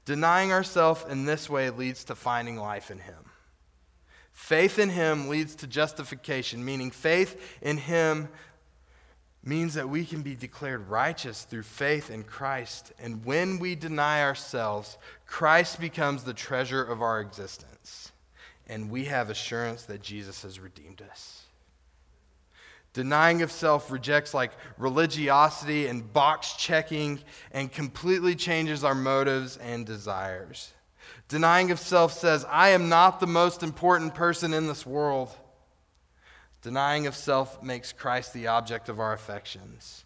Denying 0.04 0.52
ourselves 0.52 1.04
in 1.08 1.24
this 1.24 1.48
way 1.48 1.70
leads 1.70 2.04
to 2.04 2.14
finding 2.14 2.56
life 2.56 2.90
in 2.90 2.98
Him. 2.98 3.30
Faith 4.32 4.78
in 4.78 4.90
Him 4.90 5.28
leads 5.28 5.54
to 5.56 5.66
justification, 5.66 6.64
meaning 6.64 6.90
faith 6.90 7.58
in 7.62 7.78
Him 7.78 8.28
means 9.44 9.74
that 9.74 9.88
we 9.88 10.04
can 10.04 10.22
be 10.22 10.34
declared 10.34 10.88
righteous 10.88 11.42
through 11.44 11.62
faith 11.62 12.10
in 12.10 12.24
Christ. 12.24 12.92
And 12.98 13.24
when 13.24 13.58
we 13.58 13.74
deny 13.74 14.22
ourselves, 14.22 14.96
Christ 15.26 15.80
becomes 15.80 16.24
the 16.24 16.34
treasure 16.34 16.82
of 16.82 17.02
our 17.02 17.20
existence. 17.20 18.12
And 18.66 18.90
we 18.90 19.04
have 19.04 19.28
assurance 19.28 19.84
that 19.84 20.02
Jesus 20.02 20.42
has 20.42 20.58
redeemed 20.58 21.02
us. 21.10 21.43
Denying 22.94 23.42
of 23.42 23.50
self 23.50 23.90
rejects 23.90 24.33
like 24.33 24.52
religiosity 24.78 25.88
and 25.88 26.12
box 26.12 26.54
checking 26.54 27.20
and 27.50 27.70
completely 27.70 28.37
changes 28.37 28.85
our 28.85 28.94
motives 28.94 29.57
and 29.57 29.85
desires. 29.85 30.72
Denying 31.26 31.72
of 31.72 31.80
self 31.80 32.12
says, 32.12 32.46
I 32.48 32.70
am 32.70 32.88
not 32.88 33.18
the 33.18 33.26
most 33.26 33.64
important 33.64 34.14
person 34.14 34.54
in 34.54 34.68
this 34.68 34.87
world. 34.87 35.28
Denying 36.62 37.09
of 37.09 37.16
self 37.16 37.61
makes 37.64 37.92
Christ 37.92 38.33
the 38.33 38.46
object 38.46 38.88
of 38.88 39.00
our 39.00 39.12
affections. 39.12 40.04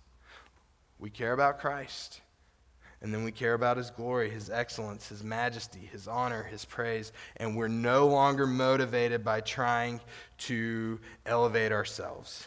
We 0.98 1.10
care 1.10 1.34
about 1.34 1.60
Christ, 1.60 2.22
and 3.02 3.12
then 3.12 3.22
we 3.22 3.32
care 3.32 3.52
about 3.52 3.76
his 3.76 3.90
glory, 3.90 4.30
his 4.30 4.48
excellence, 4.48 5.10
his 5.10 5.22
majesty, 5.22 5.86
his 5.92 6.08
honor, 6.08 6.42
his 6.42 6.64
praise, 6.64 7.12
and 7.36 7.54
we're 7.54 7.68
no 7.68 8.06
longer 8.06 8.46
motivated 8.46 9.22
by 9.22 9.42
trying 9.42 10.00
to 10.38 10.98
elevate 11.26 11.70
ourselves. 11.70 12.46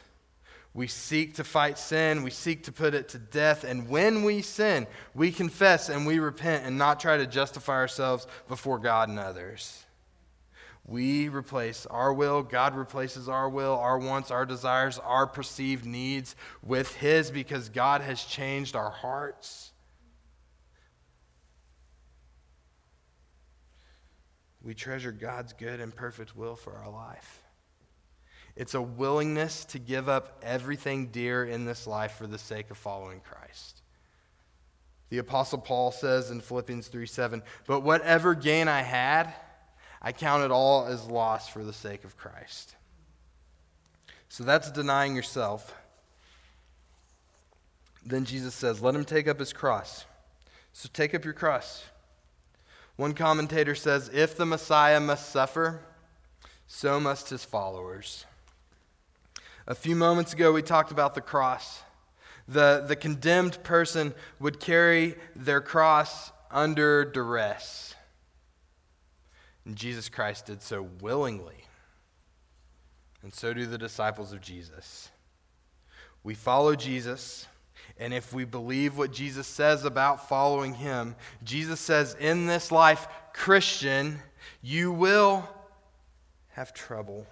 We 0.74 0.88
seek 0.88 1.36
to 1.36 1.44
fight 1.44 1.78
sin. 1.78 2.24
We 2.24 2.30
seek 2.30 2.64
to 2.64 2.72
put 2.72 2.94
it 2.94 3.10
to 3.10 3.18
death. 3.20 3.64
And 3.66 3.90
when 3.90 4.24
we 4.24 4.42
sin, 4.42 4.88
we 5.14 5.32
confess 5.32 5.90
and 5.90 6.06
we 6.06 6.20
repent 6.20 6.66
and 6.66 6.78
not 6.78 7.00
try 7.00 7.18
to 7.18 7.28
justify 7.28 7.74
ourselves 7.74 8.26
before 8.48 8.80
God 8.80 9.10
and 9.10 9.20
others. 9.20 9.84
We 10.86 11.30
replace 11.30 11.86
our 11.86 12.12
will, 12.12 12.42
God 12.42 12.76
replaces 12.76 13.30
our 13.30 13.50
will, 13.50 13.78
our 13.78 14.00
wants, 14.00 14.32
our 14.32 14.46
desires, 14.46 14.98
our 14.98 15.28
perceived 15.28 15.86
needs 15.86 16.36
with 16.64 16.96
His 16.96 17.30
because 17.30 17.70
God 17.70 18.02
has 18.02 18.24
changed 18.24 18.76
our 18.76 18.90
hearts. 18.90 19.72
We 24.64 24.74
treasure 24.74 25.12
God's 25.12 25.54
good 25.54 25.80
and 25.80 25.96
perfect 25.96 26.36
will 26.36 26.56
for 26.56 26.74
our 26.74 26.90
life. 26.90 27.41
It's 28.56 28.74
a 28.74 28.82
willingness 28.82 29.66
to 29.66 29.80
give 29.80 30.10
up 30.10 30.42
everything 30.44 31.08
dear 31.08 31.46
in 31.46 31.66
this 31.66 31.88
life 31.88 32.14
for 32.14 32.28
the 32.28 32.38
sake 32.38 32.70
of 32.70 32.78
following 32.78 33.22
Christ. 33.22 33.82
The 35.10 35.20
Apostle 35.20 35.60
Paul 35.60 35.92
says 35.92 36.32
in 36.32 36.40
Philippians 36.40 36.88
3 36.88 37.06
7, 37.06 37.44
But 37.68 37.82
whatever 37.82 38.34
gain 38.34 38.68
I 38.68 38.82
had, 38.82 39.34
I 40.02 40.12
count 40.12 40.44
it 40.44 40.52
all 40.52 40.86
as 40.86 41.06
loss 41.08 41.48
for 41.48 41.64
the 41.64 41.74
sake 41.74 42.04
of 42.04 42.18
Christ. 42.18 42.76
So 44.30 44.44
that's 44.44 44.72
denying 44.72 45.16
yourself. 45.16 45.76
Then 48.06 48.26
Jesus 48.26 48.56
says, 48.56 48.82
Let 48.82 48.96
him 48.96 49.06
take 49.06 49.28
up 49.28 49.40
his 49.40 49.54
cross. 49.54 50.06
So 50.74 50.90
take 50.92 51.14
up 51.14 51.26
your 51.26 51.34
cross. 51.34 51.84
One 52.96 53.14
commentator 53.14 53.76
says, 53.76 54.10
If 54.14 54.38
the 54.38 54.46
Messiah 54.46 55.00
must 55.00 55.30
suffer, 55.30 55.82
so 56.68 57.00
must 57.00 57.30
his 57.30 57.44
followers. 57.44 58.26
A 59.68 59.76
few 59.76 59.96
moments 59.96 60.34
ago, 60.34 60.52
we 60.52 60.62
talked 60.62 60.92
about 60.92 61.16
the 61.16 61.22
cross. 61.22 61.82
The, 62.48 62.84
the 62.88 62.96
condemned 62.96 63.64
person 63.64 64.14
would 64.40 64.60
carry 64.60 65.16
their 65.36 65.62
cross 65.62 66.32
under 66.50 67.06
duress. 67.06 67.96
And 69.66 69.76
Jesus 69.76 70.10
Christ 70.10 70.48
did 70.48 70.62
so 70.62 70.88
willingly. 71.00 71.64
And 73.24 73.34
so 73.34 73.54
do 73.54 73.66
the 73.66 73.78
disciples 73.78 74.34
of 74.34 74.42
Jesus. 74.42 75.10
We 76.24 76.34
follow 76.34 76.76
Jesus, 76.76 77.48
and 78.00 78.14
if 78.14 78.34
we 78.34 78.46
believe 78.46 78.98
what 78.98 79.12
Jesus 79.12 79.48
says 79.48 79.86
about 79.86 80.28
following 80.28 80.74
him, 80.74 81.16
Jesus 81.44 81.80
says, 81.80 82.16
in 82.20 82.48
this 82.48 82.72
life, 82.72 83.08
Christian, 83.34 84.20
you 84.62 84.92
will 84.92 85.48
have 86.50 86.74
trouble. 86.74 87.26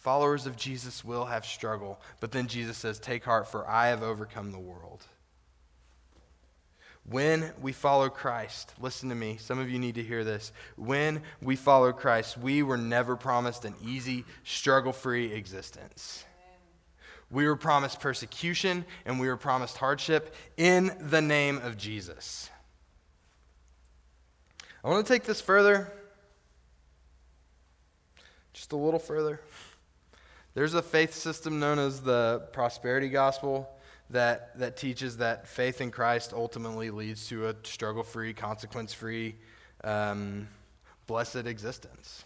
Followers 0.00 0.46
of 0.46 0.56
Jesus 0.56 1.04
will 1.04 1.26
have 1.26 1.44
struggle, 1.44 2.00
but 2.20 2.32
then 2.32 2.46
Jesus 2.46 2.78
says, 2.78 2.98
Take 2.98 3.22
heart, 3.22 3.46
for 3.46 3.68
I 3.68 3.88
have 3.88 4.02
overcome 4.02 4.50
the 4.50 4.58
world. 4.58 5.04
When 7.04 7.52
we 7.60 7.72
follow 7.72 8.08
Christ, 8.08 8.72
listen 8.80 9.10
to 9.10 9.14
me, 9.14 9.36
some 9.38 9.58
of 9.58 9.68
you 9.68 9.78
need 9.78 9.96
to 9.96 10.02
hear 10.02 10.24
this. 10.24 10.52
When 10.76 11.20
we 11.42 11.54
follow 11.54 11.92
Christ, 11.92 12.38
we 12.38 12.62
were 12.62 12.78
never 12.78 13.14
promised 13.14 13.66
an 13.66 13.74
easy, 13.84 14.24
struggle 14.42 14.94
free 14.94 15.34
existence. 15.34 16.24
We 17.30 17.46
were 17.46 17.56
promised 17.56 18.00
persecution 18.00 18.86
and 19.04 19.20
we 19.20 19.28
were 19.28 19.36
promised 19.36 19.76
hardship 19.76 20.34
in 20.56 20.96
the 20.98 21.20
name 21.20 21.58
of 21.58 21.76
Jesus. 21.76 22.48
I 24.82 24.88
want 24.88 25.06
to 25.06 25.12
take 25.12 25.24
this 25.24 25.42
further, 25.42 25.92
just 28.54 28.72
a 28.72 28.76
little 28.76 28.98
further. 28.98 29.40
There's 30.54 30.74
a 30.74 30.82
faith 30.82 31.14
system 31.14 31.60
known 31.60 31.78
as 31.78 32.00
the 32.00 32.48
prosperity 32.52 33.08
gospel 33.08 33.70
that, 34.10 34.58
that 34.58 34.76
teaches 34.76 35.18
that 35.18 35.46
faith 35.46 35.80
in 35.80 35.90
Christ 35.90 36.32
ultimately 36.32 36.90
leads 36.90 37.28
to 37.28 37.48
a 37.48 37.54
struggle 37.62 38.02
free, 38.02 38.34
consequence 38.34 38.92
free, 38.92 39.36
um, 39.84 40.48
blessed 41.06 41.46
existence. 41.46 42.24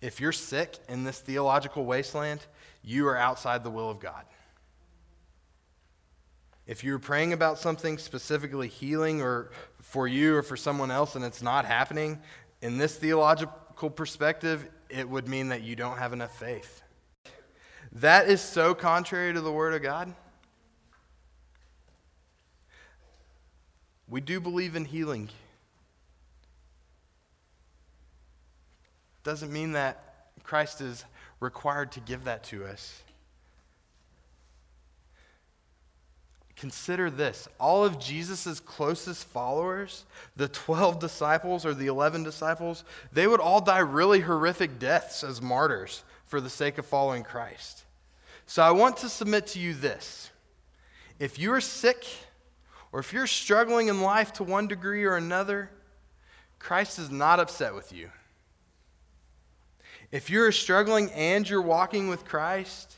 If 0.00 0.20
you're 0.20 0.32
sick 0.32 0.76
in 0.88 1.04
this 1.04 1.20
theological 1.20 1.84
wasteland, 1.84 2.40
you 2.82 3.06
are 3.06 3.16
outside 3.16 3.62
the 3.62 3.70
will 3.70 3.90
of 3.90 4.00
God. 4.00 4.24
If 6.66 6.82
you're 6.82 6.98
praying 6.98 7.32
about 7.32 7.58
something 7.58 7.98
specifically 7.98 8.68
healing 8.68 9.22
or 9.22 9.50
for 9.82 10.08
you 10.08 10.34
or 10.34 10.42
for 10.42 10.56
someone 10.56 10.90
else 10.90 11.14
and 11.14 11.24
it's 11.24 11.42
not 11.42 11.64
happening, 11.64 12.20
in 12.60 12.78
this 12.78 12.96
theological 12.96 13.90
perspective, 13.90 14.68
it 14.88 15.08
would 15.08 15.28
mean 15.28 15.48
that 15.48 15.62
you 15.62 15.76
don't 15.76 15.98
have 15.98 16.12
enough 16.12 16.38
faith. 16.38 16.82
That 17.94 18.28
is 18.28 18.40
so 18.40 18.74
contrary 18.74 19.32
to 19.32 19.40
the 19.40 19.52
Word 19.52 19.72
of 19.72 19.82
God. 19.82 20.12
We 24.08 24.20
do 24.20 24.40
believe 24.40 24.74
in 24.76 24.84
healing. 24.84 25.28
Doesn't 29.22 29.52
mean 29.52 29.72
that 29.72 30.28
Christ 30.42 30.80
is 30.80 31.04
required 31.40 31.92
to 31.92 32.00
give 32.00 32.24
that 32.24 32.44
to 32.44 32.64
us. 32.66 33.00
Consider 36.56 37.10
this 37.10 37.48
all 37.58 37.84
of 37.84 37.98
Jesus' 37.98 38.60
closest 38.60 39.26
followers, 39.28 40.04
the 40.36 40.48
12 40.48 40.98
disciples 40.98 41.66
or 41.66 41.74
the 41.74 41.86
11 41.86 42.22
disciples, 42.22 42.84
they 43.12 43.26
would 43.26 43.40
all 43.40 43.60
die 43.60 43.78
really 43.78 44.20
horrific 44.20 44.78
deaths 44.78 45.24
as 45.24 45.40
martyrs 45.42 46.02
for 46.26 46.40
the 46.40 46.50
sake 46.50 46.78
of 46.78 46.86
following 46.86 47.22
Christ. 47.22 47.83
So 48.46 48.62
I 48.62 48.70
want 48.70 48.98
to 48.98 49.08
submit 49.08 49.46
to 49.48 49.58
you 49.58 49.74
this. 49.74 50.30
If 51.18 51.38
you 51.38 51.52
are 51.52 51.60
sick, 51.60 52.06
or 52.92 53.00
if 53.00 53.12
you're 53.12 53.26
struggling 53.26 53.88
in 53.88 54.00
life 54.00 54.32
to 54.34 54.44
one 54.44 54.68
degree 54.68 55.04
or 55.04 55.16
another, 55.16 55.70
Christ 56.58 56.98
is 56.98 57.10
not 57.10 57.40
upset 57.40 57.74
with 57.74 57.92
you. 57.92 58.10
If 60.12 60.30
you're 60.30 60.52
struggling 60.52 61.10
and 61.12 61.48
you're 61.48 61.60
walking 61.60 62.08
with 62.08 62.24
Christ, 62.24 62.96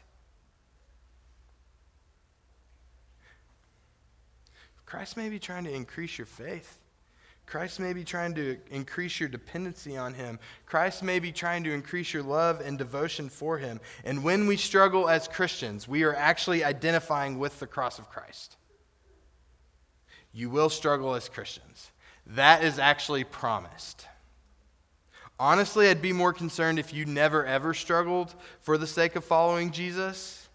Christ 4.85 5.17
may 5.17 5.29
be 5.29 5.39
trying 5.39 5.65
to 5.65 5.73
increase 5.73 6.19
your 6.19 6.27
faith. 6.27 6.79
Christ 7.47 7.79
may 7.79 7.93
be 7.93 8.03
trying 8.03 8.35
to 8.35 8.59
increase 8.71 9.21
your 9.21 9.29
dependency 9.29 9.97
on 9.97 10.15
Him. 10.15 10.41
Christ 10.67 11.05
may 11.05 11.21
be 11.21 11.31
trying 11.31 11.63
to 11.65 11.73
increase 11.73 12.13
your 12.13 12.25
love 12.25 12.61
and 12.61 12.77
devotion 12.77 13.29
for 13.29 13.57
Him. 13.57 13.81
And 14.05 14.25
when 14.25 14.49
we 14.49 14.57
struggle 14.57 15.09
as 15.09 15.29
Christians, 15.29 15.87
we 15.87 16.03
are 16.03 16.15
actually 16.15 16.65
identifying 16.65 17.39
with 17.39 17.61
the 17.61 17.67
cross 17.67 18.01
of 18.01 18.11
Christ. 18.11 18.57
You 20.33 20.51
will 20.51 20.69
struggle 20.69 21.15
as 21.15 21.29
Christians. 21.29 21.93
That 22.27 22.65
is 22.65 22.81
actually 22.81 23.23
promised. 23.23 24.07
Honestly, 25.39 25.89
I'd 25.89 26.03
be 26.03 26.13
more 26.13 26.33
concerned 26.33 26.79
if 26.79 26.93
you 26.93 27.05
never 27.05 27.47
ever 27.47 27.75
struggled 27.75 28.35
for 28.61 28.77
the 28.77 28.87
sake 28.87 29.15
of 29.15 29.25
following 29.25 29.71
Jesus. 29.71 30.49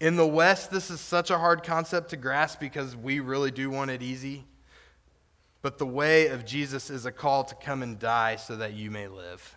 In 0.00 0.16
the 0.16 0.26
West, 0.26 0.70
this 0.70 0.90
is 0.90 1.00
such 1.00 1.30
a 1.30 1.38
hard 1.38 1.62
concept 1.62 2.10
to 2.10 2.16
grasp 2.16 2.58
because 2.58 2.96
we 2.96 3.20
really 3.20 3.50
do 3.50 3.70
want 3.70 3.90
it 3.90 4.02
easy. 4.02 4.46
But 5.62 5.78
the 5.78 5.86
way 5.86 6.28
of 6.28 6.46
Jesus 6.46 6.88
is 6.90 7.04
a 7.04 7.12
call 7.12 7.44
to 7.44 7.54
come 7.54 7.82
and 7.82 7.98
die 7.98 8.36
so 8.36 8.56
that 8.56 8.72
you 8.72 8.90
may 8.90 9.08
live. 9.08 9.56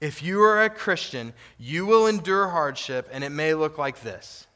If 0.00 0.22
you 0.22 0.42
are 0.42 0.62
a 0.62 0.70
Christian, 0.70 1.32
you 1.58 1.86
will 1.86 2.06
endure 2.06 2.48
hardship, 2.48 3.08
and 3.12 3.22
it 3.22 3.30
may 3.30 3.54
look 3.54 3.78
like 3.78 4.02
this. 4.02 4.46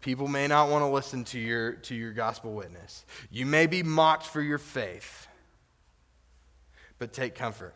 People 0.00 0.28
may 0.28 0.46
not 0.46 0.68
want 0.68 0.82
to 0.82 0.88
listen 0.88 1.24
to 1.24 1.38
your, 1.38 1.72
to 1.72 1.94
your 1.94 2.12
gospel 2.12 2.52
witness. 2.52 3.04
You 3.30 3.46
may 3.46 3.66
be 3.66 3.82
mocked 3.82 4.26
for 4.26 4.40
your 4.40 4.58
faith. 4.58 5.26
But 6.98 7.12
take 7.12 7.34
comfort. 7.34 7.74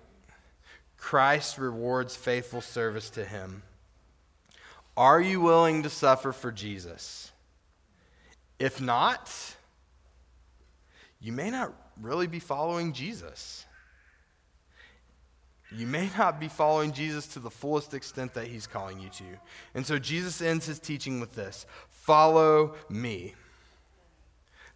Christ 0.97 1.59
rewards 1.59 2.15
faithful 2.15 2.61
service 2.61 3.11
to 3.11 3.25
him. 3.25 3.63
Are 4.97 5.21
you 5.21 5.41
willing 5.41 5.83
to 5.83 5.91
suffer 5.91 6.33
for 6.33 6.53
Jesus? 6.53 7.33
If 8.59 8.81
not, 8.81 9.33
you 11.23 11.33
may 11.33 11.51
not 11.51 11.73
really 12.01 12.27
be 12.27 12.41
following 12.41 12.93
Jesus. 12.93 13.65
You 15.71 15.87
may 15.87 16.11
not 16.19 16.39
be 16.39 16.49
following 16.49 16.93
Jesus 16.93 17.27
to 17.29 17.39
the 17.39 17.51
fullest 17.51 17.95
extent 17.95 18.35
that 18.35 18.49
he's 18.49 18.67
calling 18.67 19.01
you 19.01 19.09
to. 19.11 19.25
And 19.75 19.87
so 19.87 19.99
Jesus 19.99 20.43
ends 20.43 20.67
his 20.67 20.79
teaching 20.79 21.21
with 21.21 21.35
this 21.35 21.65
Follow 21.89 22.75
me. 22.91 23.35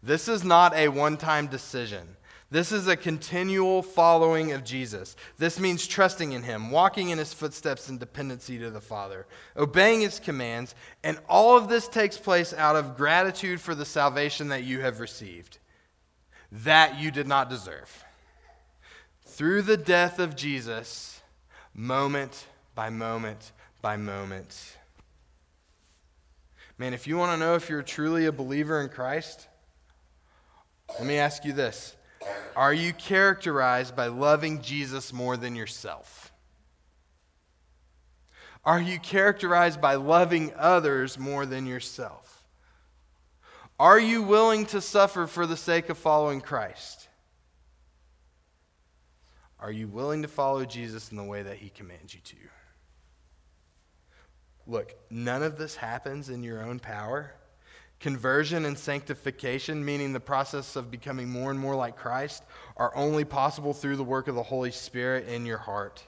This 0.02 0.28
is 0.28 0.44
not 0.44 0.74
a 0.74 0.88
one 0.88 1.16
time 1.16 1.48
decision. 1.48 2.16
This 2.48 2.70
is 2.70 2.86
a 2.86 2.96
continual 2.96 3.82
following 3.82 4.52
of 4.52 4.62
Jesus. 4.62 5.16
This 5.36 5.58
means 5.58 5.84
trusting 5.84 6.30
in 6.30 6.44
him, 6.44 6.70
walking 6.70 7.08
in 7.08 7.18
his 7.18 7.34
footsteps 7.34 7.88
in 7.88 7.98
dependency 7.98 8.56
to 8.58 8.70
the 8.70 8.80
Father, 8.80 9.26
obeying 9.56 10.02
his 10.02 10.20
commands, 10.20 10.76
and 11.02 11.18
all 11.28 11.56
of 11.56 11.68
this 11.68 11.88
takes 11.88 12.16
place 12.16 12.54
out 12.54 12.76
of 12.76 12.96
gratitude 12.96 13.60
for 13.60 13.74
the 13.74 13.84
salvation 13.84 14.48
that 14.48 14.62
you 14.62 14.80
have 14.80 15.00
received, 15.00 15.58
that 16.64 16.98
you 16.98 17.10
did 17.10 17.26
not 17.26 17.50
deserve. 17.50 18.04
Through 19.24 19.62
the 19.62 19.76
death 19.76 20.18
of 20.18 20.36
Jesus, 20.36 21.20
moment 21.74 22.46
by 22.74 22.90
moment 22.90 23.52
by 23.82 23.96
moment. 23.96 24.76
Man, 26.78 26.94
if 26.94 27.06
you 27.06 27.16
want 27.16 27.32
to 27.32 27.38
know 27.38 27.54
if 27.54 27.68
you're 27.68 27.82
truly 27.82 28.26
a 28.26 28.32
believer 28.32 28.80
in 28.80 28.88
Christ, 28.88 29.48
let 30.98 31.06
me 31.06 31.16
ask 31.18 31.44
you 31.44 31.52
this 31.52 31.96
Are 32.54 32.72
you 32.72 32.92
characterized 32.92 33.96
by 33.96 34.06
loving 34.06 34.62
Jesus 34.62 35.12
more 35.12 35.36
than 35.36 35.56
yourself? 35.56 36.32
Are 38.64 38.80
you 38.80 38.98
characterized 38.98 39.80
by 39.80 39.94
loving 39.94 40.52
others 40.56 41.18
more 41.18 41.46
than 41.46 41.66
yourself? 41.66 42.35
Are 43.78 44.00
you 44.00 44.22
willing 44.22 44.66
to 44.66 44.80
suffer 44.80 45.26
for 45.26 45.46
the 45.46 45.56
sake 45.56 45.90
of 45.90 45.98
following 45.98 46.40
Christ? 46.40 47.08
Are 49.60 49.72
you 49.72 49.86
willing 49.88 50.22
to 50.22 50.28
follow 50.28 50.64
Jesus 50.64 51.10
in 51.10 51.16
the 51.16 51.24
way 51.24 51.42
that 51.42 51.56
he 51.58 51.68
commands 51.68 52.14
you 52.14 52.20
to? 52.20 52.36
Look, 54.66 54.94
none 55.10 55.42
of 55.42 55.58
this 55.58 55.76
happens 55.76 56.28
in 56.30 56.42
your 56.42 56.62
own 56.62 56.78
power. 56.78 57.32
Conversion 58.00 58.64
and 58.64 58.78
sanctification, 58.78 59.84
meaning 59.84 60.12
the 60.12 60.20
process 60.20 60.76
of 60.76 60.90
becoming 60.90 61.28
more 61.28 61.50
and 61.50 61.58
more 61.58 61.76
like 61.76 61.96
Christ, 61.96 62.44
are 62.76 62.94
only 62.96 63.24
possible 63.24 63.72
through 63.72 63.96
the 63.96 64.04
work 64.04 64.28
of 64.28 64.34
the 64.34 64.42
Holy 64.42 64.70
Spirit 64.70 65.28
in 65.28 65.46
your 65.46 65.58
heart. 65.58 66.02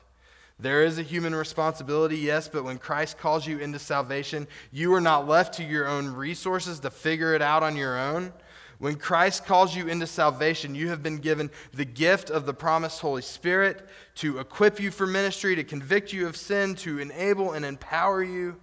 There 0.60 0.84
is 0.84 0.98
a 0.98 1.02
human 1.02 1.34
responsibility, 1.34 2.16
yes, 2.16 2.48
but 2.48 2.64
when 2.64 2.78
Christ 2.78 3.16
calls 3.16 3.46
you 3.46 3.58
into 3.58 3.78
salvation, 3.78 4.48
you 4.72 4.92
are 4.94 5.00
not 5.00 5.28
left 5.28 5.54
to 5.54 5.64
your 5.64 5.86
own 5.86 6.08
resources 6.08 6.80
to 6.80 6.90
figure 6.90 7.34
it 7.34 7.42
out 7.42 7.62
on 7.62 7.76
your 7.76 7.96
own. 7.96 8.32
When 8.78 8.96
Christ 8.96 9.44
calls 9.44 9.74
you 9.74 9.88
into 9.88 10.06
salvation, 10.06 10.74
you 10.74 10.88
have 10.88 11.02
been 11.02 11.18
given 11.18 11.50
the 11.72 11.84
gift 11.84 12.30
of 12.30 12.46
the 12.46 12.54
promised 12.54 13.00
Holy 13.00 13.22
Spirit 13.22 13.88
to 14.16 14.38
equip 14.38 14.80
you 14.80 14.90
for 14.90 15.06
ministry, 15.06 15.54
to 15.56 15.64
convict 15.64 16.12
you 16.12 16.26
of 16.26 16.36
sin, 16.36 16.74
to 16.76 16.98
enable 16.98 17.52
and 17.52 17.64
empower 17.64 18.22
you. 18.22 18.56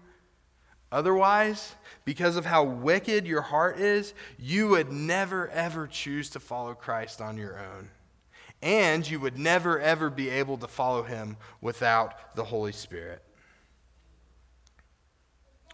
Otherwise, 0.91 1.75
because 2.05 2.37
of 2.37 2.45
how 2.45 2.63
wicked 2.63 3.25
your 3.25 3.41
heart 3.41 3.79
is, 3.79 4.13
you 4.37 4.69
would 4.69 4.91
never, 4.91 5.49
ever 5.49 5.87
choose 5.87 6.29
to 6.29 6.39
follow 6.39 6.73
Christ 6.73 7.21
on 7.21 7.37
your 7.37 7.59
own. 7.59 7.89
And 8.65 9.07
you 9.07 9.19
would 9.19 9.37
never, 9.37 9.79
ever 9.79 10.09
be 10.09 10.27
able 10.29 10.57
to 10.57 10.67
follow 10.67 11.03
him 11.03 11.37
without 11.61 12.35
the 12.35 12.43
Holy 12.43 12.71
Spirit. 12.71 13.21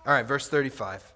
All 0.06 0.14
right, 0.14 0.28
verse 0.28 0.50
35. 0.50 1.14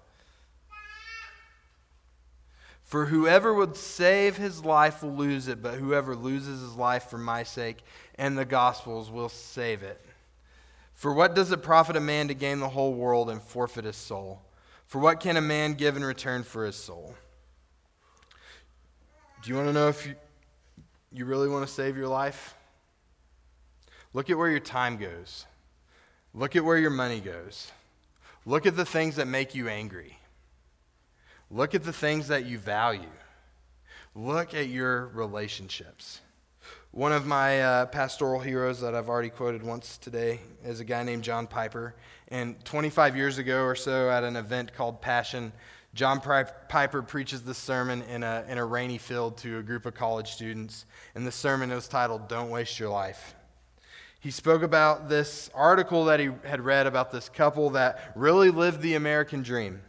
For 2.82 3.04
whoever 3.04 3.52
would 3.52 3.76
save 3.76 4.38
his 4.38 4.64
life 4.64 5.02
will 5.02 5.14
lose 5.14 5.48
it, 5.48 5.62
but 5.62 5.74
whoever 5.74 6.16
loses 6.16 6.62
his 6.62 6.76
life 6.76 7.10
for 7.10 7.18
my 7.18 7.42
sake 7.42 7.78
and 8.14 8.38
the 8.38 8.46
gospel's 8.46 9.10
will 9.10 9.28
save 9.28 9.82
it. 9.82 10.00
For 10.94 11.12
what 11.12 11.34
does 11.34 11.52
it 11.52 11.62
profit 11.62 11.96
a 11.96 12.00
man 12.00 12.28
to 12.28 12.34
gain 12.34 12.58
the 12.58 12.70
whole 12.70 12.94
world 12.94 13.28
and 13.28 13.42
forfeit 13.42 13.84
his 13.84 13.96
soul? 13.96 14.40
For 14.86 14.98
what 14.98 15.20
can 15.20 15.36
a 15.36 15.42
man 15.42 15.74
give 15.74 15.94
in 15.96 16.04
return 16.04 16.42
for 16.42 16.64
his 16.64 16.76
soul? 16.76 17.14
Do 19.42 19.50
you 19.50 19.56
want 19.56 19.68
to 19.68 19.74
know 19.74 19.88
if 19.88 20.06
you, 20.06 20.14
you 21.16 21.24
really 21.24 21.48
want 21.48 21.66
to 21.66 21.72
save 21.72 21.96
your 21.96 22.08
life? 22.08 22.54
Look 24.12 24.28
at 24.28 24.36
where 24.36 24.50
your 24.50 24.60
time 24.60 24.98
goes. 24.98 25.46
Look 26.34 26.56
at 26.56 26.64
where 26.64 26.76
your 26.76 26.90
money 26.90 27.20
goes. 27.20 27.72
Look 28.44 28.66
at 28.66 28.76
the 28.76 28.84
things 28.84 29.16
that 29.16 29.26
make 29.26 29.54
you 29.54 29.68
angry. 29.68 30.18
Look 31.50 31.74
at 31.74 31.84
the 31.84 31.92
things 31.92 32.28
that 32.28 32.44
you 32.44 32.58
value. 32.58 33.08
Look 34.14 34.54
at 34.54 34.68
your 34.68 35.06
relationships. 35.08 36.20
One 36.90 37.12
of 37.12 37.26
my 37.26 37.62
uh, 37.62 37.86
pastoral 37.86 38.40
heroes 38.40 38.80
that 38.80 38.94
I've 38.94 39.08
already 39.08 39.30
quoted 39.30 39.62
once 39.62 39.98
today 39.98 40.40
is 40.64 40.80
a 40.80 40.84
guy 40.84 41.02
named 41.02 41.24
John 41.24 41.46
Piper. 41.46 41.94
And 42.28 42.62
25 42.64 43.16
years 43.16 43.38
ago 43.38 43.64
or 43.64 43.74
so, 43.74 44.10
at 44.10 44.24
an 44.24 44.36
event 44.36 44.74
called 44.74 45.00
Passion, 45.00 45.52
John 45.96 46.20
Piper 46.20 47.00
preaches 47.00 47.40
this 47.40 47.56
sermon 47.56 48.02
in 48.02 48.22
a, 48.22 48.44
in 48.50 48.58
a 48.58 48.64
rainy 48.66 48.98
field 48.98 49.38
to 49.38 49.60
a 49.60 49.62
group 49.62 49.86
of 49.86 49.94
college 49.94 50.32
students. 50.32 50.84
And 51.14 51.26
the 51.26 51.32
sermon 51.32 51.70
was 51.70 51.88
titled, 51.88 52.28
Don't 52.28 52.50
Waste 52.50 52.78
Your 52.78 52.90
Life. 52.90 53.34
He 54.20 54.30
spoke 54.30 54.62
about 54.62 55.08
this 55.08 55.48
article 55.54 56.04
that 56.04 56.20
he 56.20 56.28
had 56.44 56.60
read 56.60 56.86
about 56.86 57.12
this 57.12 57.30
couple 57.30 57.70
that 57.70 58.12
really 58.14 58.50
lived 58.50 58.82
the 58.82 58.94
American 58.94 59.42
dream. 59.42 59.80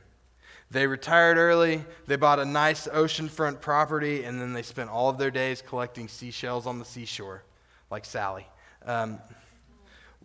They 0.71 0.87
retired 0.87 1.37
early, 1.37 1.83
they 2.05 2.15
bought 2.15 2.39
a 2.39 2.45
nice 2.45 2.87
oceanfront 2.87 3.59
property, 3.59 4.23
and 4.23 4.39
then 4.39 4.53
they 4.53 4.63
spent 4.63 4.89
all 4.89 5.09
of 5.09 5.17
their 5.17 5.31
days 5.31 5.61
collecting 5.61 6.07
seashells 6.07 6.65
on 6.65 6.79
the 6.79 6.85
seashore, 6.85 7.43
like 7.91 8.05
Sally. 8.05 8.47
Um, 8.85 9.19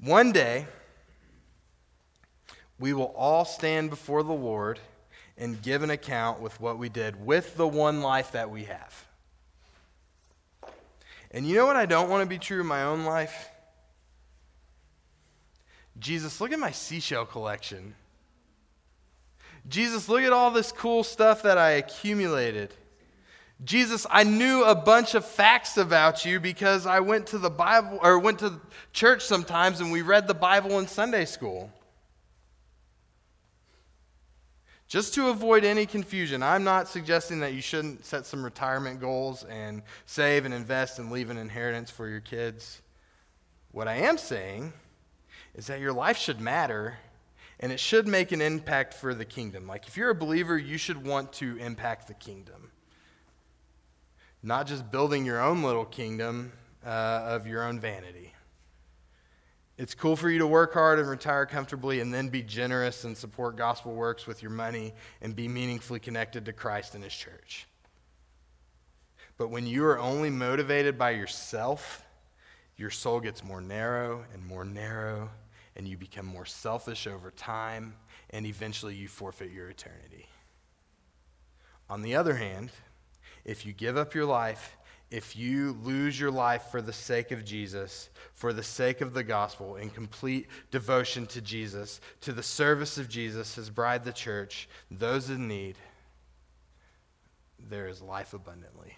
one 0.00 0.30
day, 0.30 0.66
we 2.78 2.92
will 2.92 3.12
all 3.16 3.44
stand 3.44 3.90
before 3.90 4.22
the 4.22 4.32
Lord 4.32 4.78
and 5.36 5.60
give 5.62 5.82
an 5.82 5.90
account 5.90 6.40
with 6.40 6.60
what 6.60 6.78
we 6.78 6.88
did 6.88 7.24
with 7.24 7.56
the 7.56 7.66
one 7.66 8.00
life 8.00 8.32
that 8.32 8.50
we 8.50 8.64
have. 8.64 9.06
And 11.30 11.46
you 11.46 11.54
know 11.54 11.66
what 11.66 11.76
I 11.76 11.86
don't 11.86 12.10
want 12.10 12.22
to 12.22 12.28
be 12.28 12.38
true 12.38 12.60
in 12.60 12.66
my 12.66 12.82
own 12.82 13.04
life? 13.04 13.48
Jesus, 15.98 16.40
look 16.40 16.52
at 16.52 16.58
my 16.58 16.70
seashell 16.70 17.24
collection. 17.24 17.94
Jesus, 19.68 20.08
look 20.08 20.22
at 20.22 20.32
all 20.32 20.50
this 20.50 20.72
cool 20.72 21.04
stuff 21.04 21.42
that 21.42 21.56
I 21.56 21.72
accumulated. 21.72 22.74
Jesus, 23.64 24.06
I 24.10 24.24
knew 24.24 24.64
a 24.64 24.74
bunch 24.74 25.14
of 25.14 25.24
facts 25.24 25.76
about 25.76 26.24
you 26.24 26.40
because 26.40 26.84
I 26.84 27.00
went 27.00 27.28
to 27.28 27.38
the 27.38 27.50
Bible 27.50 28.00
or 28.02 28.18
went 28.18 28.40
to 28.40 28.60
church 28.92 29.24
sometimes 29.24 29.80
and 29.80 29.92
we 29.92 30.02
read 30.02 30.26
the 30.26 30.34
Bible 30.34 30.78
in 30.80 30.88
Sunday 30.88 31.24
school. 31.24 31.70
Just 34.92 35.14
to 35.14 35.28
avoid 35.28 35.64
any 35.64 35.86
confusion, 35.86 36.42
I'm 36.42 36.64
not 36.64 36.86
suggesting 36.86 37.40
that 37.40 37.54
you 37.54 37.62
shouldn't 37.62 38.04
set 38.04 38.26
some 38.26 38.44
retirement 38.44 39.00
goals 39.00 39.42
and 39.44 39.80
save 40.04 40.44
and 40.44 40.52
invest 40.52 40.98
and 40.98 41.10
leave 41.10 41.30
an 41.30 41.38
inheritance 41.38 41.90
for 41.90 42.10
your 42.10 42.20
kids. 42.20 42.82
What 43.70 43.88
I 43.88 43.94
am 43.94 44.18
saying 44.18 44.70
is 45.54 45.66
that 45.68 45.80
your 45.80 45.94
life 45.94 46.18
should 46.18 46.42
matter 46.42 46.98
and 47.58 47.72
it 47.72 47.80
should 47.80 48.06
make 48.06 48.32
an 48.32 48.42
impact 48.42 48.92
for 48.92 49.14
the 49.14 49.24
kingdom. 49.24 49.66
Like 49.66 49.88
if 49.88 49.96
you're 49.96 50.10
a 50.10 50.14
believer, 50.14 50.58
you 50.58 50.76
should 50.76 51.06
want 51.06 51.32
to 51.32 51.56
impact 51.56 52.06
the 52.06 52.12
kingdom. 52.12 52.70
Not 54.42 54.66
just 54.66 54.90
building 54.90 55.24
your 55.24 55.40
own 55.40 55.62
little 55.62 55.86
kingdom 55.86 56.52
uh, 56.84 56.88
of 57.28 57.46
your 57.46 57.64
own 57.64 57.80
vanity. 57.80 58.34
It's 59.78 59.94
cool 59.94 60.16
for 60.16 60.28
you 60.28 60.38
to 60.38 60.46
work 60.46 60.74
hard 60.74 60.98
and 60.98 61.08
retire 61.08 61.46
comfortably 61.46 62.00
and 62.00 62.12
then 62.12 62.28
be 62.28 62.42
generous 62.42 63.04
and 63.04 63.16
support 63.16 63.56
gospel 63.56 63.94
works 63.94 64.26
with 64.26 64.42
your 64.42 64.50
money 64.50 64.92
and 65.20 65.34
be 65.34 65.48
meaningfully 65.48 65.98
connected 65.98 66.44
to 66.44 66.52
Christ 66.52 66.94
and 66.94 67.02
His 67.02 67.14
church. 67.14 67.66
But 69.38 69.48
when 69.48 69.66
you 69.66 69.84
are 69.86 69.98
only 69.98 70.30
motivated 70.30 70.98
by 70.98 71.12
yourself, 71.12 72.04
your 72.76 72.90
soul 72.90 73.20
gets 73.20 73.42
more 73.42 73.60
narrow 73.60 74.24
and 74.32 74.46
more 74.46 74.64
narrow, 74.64 75.30
and 75.74 75.88
you 75.88 75.96
become 75.96 76.26
more 76.26 76.44
selfish 76.44 77.06
over 77.06 77.30
time, 77.30 77.94
and 78.30 78.44
eventually 78.44 78.94
you 78.94 79.08
forfeit 79.08 79.50
your 79.50 79.68
eternity. 79.68 80.26
On 81.88 82.02
the 82.02 82.14
other 82.14 82.34
hand, 82.34 82.70
if 83.44 83.66
you 83.66 83.72
give 83.72 83.96
up 83.96 84.14
your 84.14 84.26
life 84.26 84.76
if 85.12 85.36
you 85.36 85.76
lose 85.82 86.18
your 86.18 86.30
life 86.30 86.68
for 86.70 86.80
the 86.80 86.92
sake 86.92 87.32
of 87.32 87.44
Jesus, 87.44 88.08
for 88.32 88.54
the 88.54 88.62
sake 88.62 89.02
of 89.02 89.12
the 89.12 89.22
gospel, 89.22 89.76
in 89.76 89.90
complete 89.90 90.48
devotion 90.70 91.26
to 91.26 91.42
Jesus, 91.42 92.00
to 92.22 92.32
the 92.32 92.42
service 92.42 92.96
of 92.96 93.10
Jesus, 93.10 93.54
his 93.54 93.68
bride, 93.68 94.04
the 94.04 94.12
church, 94.12 94.70
those 94.90 95.28
in 95.28 95.46
need, 95.46 95.76
there 97.58 97.88
is 97.88 98.00
life 98.00 98.32
abundantly. 98.32 98.96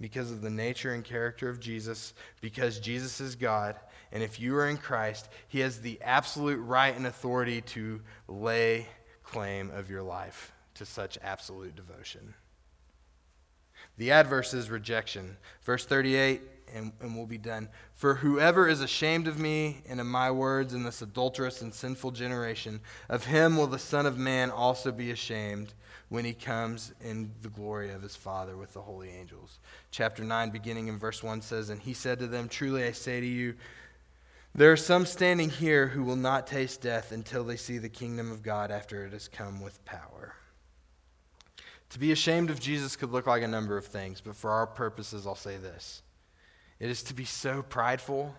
Because 0.00 0.32
of 0.32 0.42
the 0.42 0.50
nature 0.50 0.92
and 0.92 1.04
character 1.04 1.48
of 1.48 1.60
Jesus, 1.60 2.14
because 2.40 2.80
Jesus 2.80 3.20
is 3.20 3.36
God, 3.36 3.76
and 4.10 4.24
if 4.24 4.40
you 4.40 4.56
are 4.56 4.68
in 4.68 4.76
Christ, 4.76 5.28
he 5.46 5.60
has 5.60 5.80
the 5.80 6.02
absolute 6.02 6.58
right 6.58 6.96
and 6.96 7.06
authority 7.06 7.60
to 7.60 8.00
lay 8.26 8.88
claim 9.22 9.70
of 9.70 9.88
your 9.88 10.02
life 10.02 10.52
to 10.74 10.84
such 10.84 11.16
absolute 11.22 11.76
devotion. 11.76 12.34
The 13.98 14.10
adverse 14.10 14.54
is 14.54 14.70
rejection. 14.70 15.36
Verse 15.62 15.84
38, 15.84 16.42
and, 16.74 16.92
and, 17.00 17.16
we'll 17.16 17.26
be 17.26 17.38
done. 17.38 17.68
For 17.94 18.14
whoever 18.14 18.68
is 18.68 18.80
ashamed 18.80 19.28
of 19.28 19.38
me 19.38 19.82
and 19.88 20.00
of 20.00 20.06
my 20.06 20.30
words 20.30 20.74
in 20.74 20.82
this 20.82 21.00
adulterous 21.00 21.62
and 21.62 21.72
sinful 21.72 22.10
generation, 22.10 22.80
of 23.08 23.24
him 23.24 23.56
will 23.56 23.68
the 23.68 23.78
Son 23.78 24.04
of 24.04 24.18
Man 24.18 24.50
also 24.50 24.90
be 24.92 25.10
ashamed 25.10 25.72
when 26.08 26.24
he 26.24 26.34
comes 26.34 26.92
in 27.00 27.32
the 27.42 27.48
glory 27.48 27.90
of 27.90 28.02
his 28.02 28.16
Father 28.16 28.56
with 28.56 28.72
the 28.72 28.82
holy 28.82 29.10
angels. 29.10 29.58
Chapter 29.90 30.24
9, 30.24 30.50
beginning 30.50 30.88
in 30.88 30.98
verse 30.98 31.22
1 31.22 31.40
says, 31.40 31.70
And 31.70 31.80
he 31.80 31.94
said 31.94 32.18
to 32.18 32.26
them, 32.26 32.48
Truly 32.48 32.84
I 32.84 32.92
say 32.92 33.20
to 33.20 33.26
you, 33.26 33.54
there 34.54 34.72
are 34.72 34.76
some 34.76 35.04
standing 35.04 35.50
here 35.50 35.88
who 35.88 36.02
will 36.02 36.16
not 36.16 36.46
taste 36.46 36.80
death 36.80 37.12
until 37.12 37.44
they 37.44 37.56
see 37.56 37.76
the 37.76 37.90
kingdom 37.90 38.32
of 38.32 38.42
God 38.42 38.70
after 38.70 39.04
it 39.04 39.12
has 39.12 39.28
come 39.28 39.60
with 39.60 39.84
power. 39.84 40.34
To 41.90 41.98
be 41.98 42.12
ashamed 42.12 42.50
of 42.50 42.60
Jesus 42.60 42.96
could 42.96 43.12
look 43.12 43.26
like 43.26 43.42
a 43.42 43.48
number 43.48 43.76
of 43.76 43.86
things, 43.86 44.20
but 44.20 44.36
for 44.36 44.50
our 44.50 44.66
purposes, 44.66 45.26
I'll 45.26 45.34
say 45.34 45.56
this 45.56 46.02
it 46.78 46.90
is 46.90 47.02
to 47.04 47.14
be 47.14 47.24
so 47.24 47.62
prideful 47.62 48.34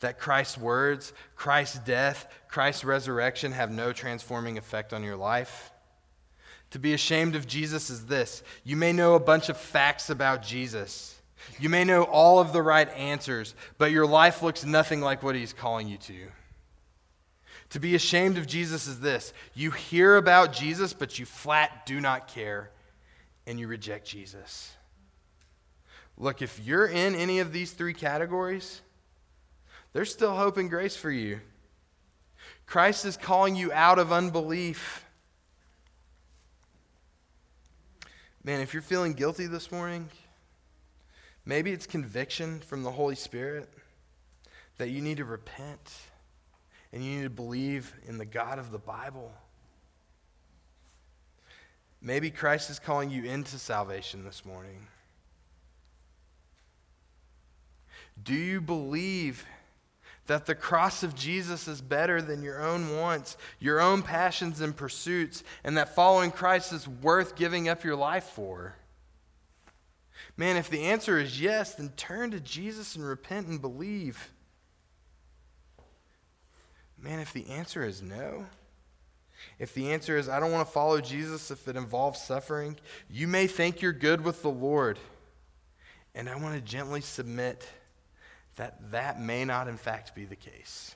that 0.00 0.18
Christ's 0.18 0.58
words, 0.58 1.12
Christ's 1.36 1.78
death, 1.80 2.32
Christ's 2.48 2.84
resurrection 2.84 3.52
have 3.52 3.70
no 3.70 3.92
transforming 3.92 4.58
effect 4.58 4.92
on 4.92 5.02
your 5.02 5.16
life. 5.16 5.70
To 6.70 6.78
be 6.78 6.94
ashamed 6.94 7.36
of 7.36 7.46
Jesus 7.46 7.90
is 7.90 8.06
this 8.06 8.42
you 8.64 8.76
may 8.76 8.92
know 8.92 9.14
a 9.14 9.20
bunch 9.20 9.48
of 9.48 9.56
facts 9.56 10.10
about 10.10 10.42
Jesus. 10.42 11.20
You 11.60 11.68
may 11.68 11.84
know 11.84 12.04
all 12.04 12.38
of 12.38 12.54
the 12.54 12.62
right 12.62 12.88
answers, 12.90 13.54
but 13.76 13.92
your 13.92 14.06
life 14.06 14.42
looks 14.42 14.64
nothing 14.64 15.02
like 15.02 15.22
what 15.22 15.34
he's 15.34 15.52
calling 15.52 15.88
you 15.88 15.98
to. 15.98 16.26
To 17.70 17.80
be 17.80 17.94
ashamed 17.94 18.38
of 18.38 18.46
Jesus 18.46 18.86
is 18.86 19.00
this 19.00 19.32
you 19.52 19.70
hear 19.70 20.16
about 20.16 20.52
Jesus, 20.52 20.92
but 20.92 21.18
you 21.18 21.26
flat 21.26 21.84
do 21.84 22.00
not 22.00 22.28
care 22.28 22.70
and 23.46 23.58
you 23.58 23.68
reject 23.68 24.06
Jesus. 24.06 24.74
Look, 26.16 26.42
if 26.42 26.60
you're 26.64 26.86
in 26.86 27.14
any 27.14 27.40
of 27.40 27.52
these 27.52 27.72
three 27.72 27.94
categories, 27.94 28.80
there's 29.92 30.12
still 30.12 30.34
hope 30.34 30.56
and 30.56 30.70
grace 30.70 30.96
for 30.96 31.10
you. 31.10 31.40
Christ 32.66 33.04
is 33.04 33.16
calling 33.16 33.56
you 33.56 33.72
out 33.72 33.98
of 33.98 34.12
unbelief. 34.12 35.04
Man, 38.42 38.60
if 38.60 38.74
you're 38.74 38.82
feeling 38.82 39.14
guilty 39.14 39.46
this 39.46 39.72
morning, 39.72 40.08
maybe 41.44 41.72
it's 41.72 41.86
conviction 41.86 42.60
from 42.60 42.82
the 42.82 42.90
Holy 42.90 43.14
Spirit 43.14 43.68
that 44.78 44.90
you 44.90 45.00
need 45.00 45.18
to 45.18 45.24
repent 45.24 45.92
and 46.92 47.04
you 47.04 47.16
need 47.16 47.24
to 47.24 47.30
believe 47.30 47.92
in 48.06 48.18
the 48.18 48.24
God 48.24 48.58
of 48.58 48.70
the 48.70 48.78
Bible. 48.78 49.32
Maybe 52.06 52.30
Christ 52.30 52.68
is 52.68 52.78
calling 52.78 53.10
you 53.10 53.24
into 53.24 53.58
salvation 53.58 54.24
this 54.24 54.44
morning. 54.44 54.86
Do 58.22 58.34
you 58.34 58.60
believe 58.60 59.46
that 60.26 60.44
the 60.44 60.54
cross 60.54 61.02
of 61.02 61.14
Jesus 61.14 61.66
is 61.66 61.80
better 61.80 62.20
than 62.20 62.42
your 62.42 62.62
own 62.62 62.98
wants, 62.98 63.38
your 63.58 63.80
own 63.80 64.02
passions 64.02 64.60
and 64.60 64.76
pursuits, 64.76 65.44
and 65.64 65.78
that 65.78 65.94
following 65.94 66.30
Christ 66.30 66.74
is 66.74 66.86
worth 66.86 67.36
giving 67.36 67.70
up 67.70 67.84
your 67.84 67.96
life 67.96 68.24
for? 68.24 68.74
Man, 70.36 70.56
if 70.56 70.68
the 70.68 70.84
answer 70.84 71.18
is 71.18 71.40
yes, 71.40 71.74
then 71.74 71.88
turn 71.96 72.32
to 72.32 72.40
Jesus 72.40 72.96
and 72.96 73.04
repent 73.06 73.46
and 73.46 73.62
believe. 73.62 74.30
Man, 76.98 77.18
if 77.18 77.32
the 77.32 77.48
answer 77.48 77.82
is 77.82 78.02
no, 78.02 78.44
if 79.58 79.74
the 79.74 79.92
answer 79.92 80.16
is, 80.16 80.28
I 80.28 80.40
don't 80.40 80.52
want 80.52 80.66
to 80.66 80.72
follow 80.72 81.00
Jesus 81.00 81.50
if 81.50 81.68
it 81.68 81.76
involves 81.76 82.20
suffering, 82.20 82.76
you 83.08 83.28
may 83.28 83.46
think 83.46 83.80
you're 83.80 83.92
good 83.92 84.22
with 84.22 84.42
the 84.42 84.50
Lord. 84.50 84.98
And 86.14 86.28
I 86.28 86.36
want 86.36 86.54
to 86.54 86.60
gently 86.60 87.00
submit 87.00 87.68
that 88.56 88.92
that 88.92 89.20
may 89.20 89.44
not, 89.44 89.66
in 89.68 89.76
fact, 89.76 90.14
be 90.14 90.24
the 90.24 90.36
case. 90.36 90.94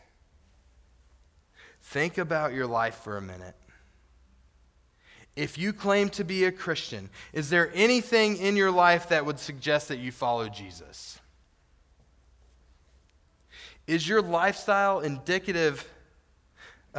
Think 1.83 2.19
about 2.19 2.53
your 2.53 2.67
life 2.67 2.97
for 2.97 3.17
a 3.17 3.23
minute. 3.23 3.57
if 5.39 5.57
you 5.57 5.73
claim 5.73 6.09
to 6.09 6.25
be 6.25 6.45
a 6.45 6.53
Christian, 6.53 7.09
is 7.33 7.49
there 7.49 7.71
anything 7.73 8.37
in 8.39 8.57
your 8.57 8.73
life 8.73 9.09
that 9.11 9.25
would 9.25 9.39
suggest 9.39 9.87
that 9.87 9.99
you 9.99 10.11
follow 10.11 10.49
Jesus? 10.49 11.21
Is 13.87 14.09
your 14.09 14.21
lifestyle 14.21 14.99
indicative 14.99 15.89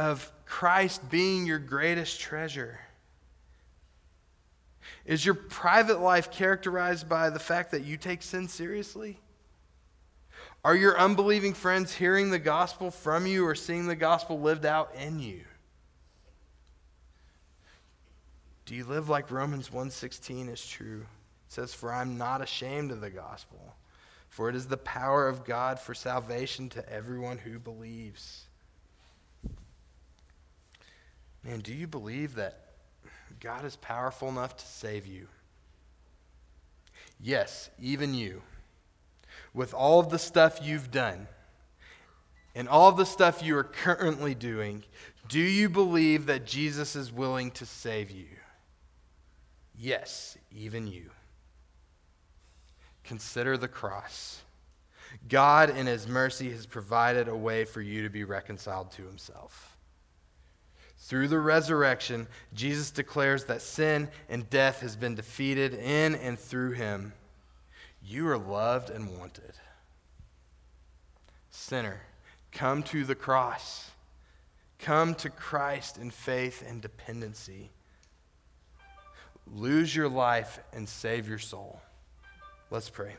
of 0.00 0.32
Christ 0.46 1.10
being 1.10 1.44
your 1.44 1.58
greatest 1.58 2.20
treasure? 2.20 2.80
Is 5.04 5.26
your 5.26 5.34
private 5.34 6.00
life 6.00 6.30
characterized 6.30 7.06
by 7.06 7.28
the 7.28 7.38
fact 7.38 7.72
that 7.72 7.84
you 7.84 7.98
take 7.98 8.22
sin 8.22 8.48
seriously? 8.48 9.20
Are 10.64 10.74
your 10.74 10.98
unbelieving 10.98 11.52
friends 11.52 11.94
hearing 11.94 12.30
the 12.30 12.38
gospel 12.38 12.90
from 12.90 13.26
you 13.26 13.46
or 13.46 13.54
seeing 13.54 13.86
the 13.86 13.94
gospel 13.94 14.40
lived 14.40 14.64
out 14.64 14.94
in 14.94 15.20
you? 15.20 15.42
Do 18.64 18.74
you 18.74 18.86
live 18.86 19.10
like 19.10 19.30
Romans 19.30 19.70
1:16 19.70 20.48
is 20.48 20.66
true? 20.66 21.06
It 21.46 21.52
says 21.52 21.74
for 21.74 21.92
I'm 21.92 22.16
not 22.16 22.40
ashamed 22.40 22.90
of 22.90 23.02
the 23.02 23.10
gospel, 23.10 23.76
for 24.30 24.48
it 24.48 24.56
is 24.56 24.66
the 24.66 24.78
power 24.78 25.28
of 25.28 25.44
God 25.44 25.78
for 25.78 25.92
salvation 25.92 26.70
to 26.70 26.88
everyone 26.88 27.36
who 27.36 27.58
believes. 27.58 28.46
Man, 31.44 31.60
do 31.60 31.72
you 31.74 31.86
believe 31.86 32.34
that 32.34 32.58
God 33.40 33.64
is 33.64 33.76
powerful 33.76 34.28
enough 34.28 34.56
to 34.56 34.66
save 34.66 35.06
you? 35.06 35.28
Yes, 37.18 37.70
even 37.78 38.14
you 38.14 38.42
with 39.52 39.74
all 39.74 40.00
of 40.00 40.10
the 40.10 40.18
stuff 40.18 40.60
you've 40.62 40.90
done 40.90 41.26
and 42.54 42.68
all 42.68 42.88
of 42.88 42.96
the 42.96 43.06
stuff 43.06 43.42
you 43.42 43.56
are 43.56 43.64
currently 43.64 44.34
doing, 44.34 44.82
do 45.28 45.40
you 45.40 45.68
believe 45.68 46.26
that 46.26 46.46
Jesus 46.46 46.96
is 46.96 47.12
willing 47.12 47.50
to 47.52 47.66
save 47.66 48.10
you? 48.10 48.26
Yes, 49.78 50.36
even 50.54 50.86
you. 50.86 51.10
Consider 53.04 53.56
the 53.56 53.68
cross. 53.68 54.42
God, 55.28 55.70
in 55.70 55.86
His 55.86 56.06
mercy, 56.06 56.50
has 56.50 56.66
provided 56.66 57.28
a 57.28 57.36
way 57.36 57.64
for 57.64 57.80
you 57.80 58.02
to 58.02 58.10
be 58.10 58.24
reconciled 58.24 58.92
to 58.92 59.02
Himself. 59.02 59.69
Through 61.02 61.28
the 61.28 61.40
resurrection, 61.40 62.28
Jesus 62.54 62.90
declares 62.90 63.44
that 63.46 63.62
sin 63.62 64.10
and 64.28 64.48
death 64.48 64.80
has 64.80 64.96
been 64.96 65.14
defeated 65.14 65.74
in 65.74 66.14
and 66.14 66.38
through 66.38 66.72
Him. 66.72 67.14
You 68.02 68.28
are 68.28 68.38
loved 68.38 68.90
and 68.90 69.18
wanted. 69.18 69.54
Sinner, 71.50 72.00
come 72.52 72.82
to 72.84 73.04
the 73.04 73.14
cross. 73.14 73.90
Come 74.78 75.14
to 75.16 75.30
Christ 75.30 75.98
in 75.98 76.10
faith 76.10 76.64
and 76.66 76.80
dependency. 76.80 77.70
Lose 79.46 79.94
your 79.94 80.08
life 80.08 80.60
and 80.72 80.88
save 80.88 81.28
your 81.28 81.38
soul. 81.38 81.80
Let's 82.70 82.88
pray. 82.88 83.14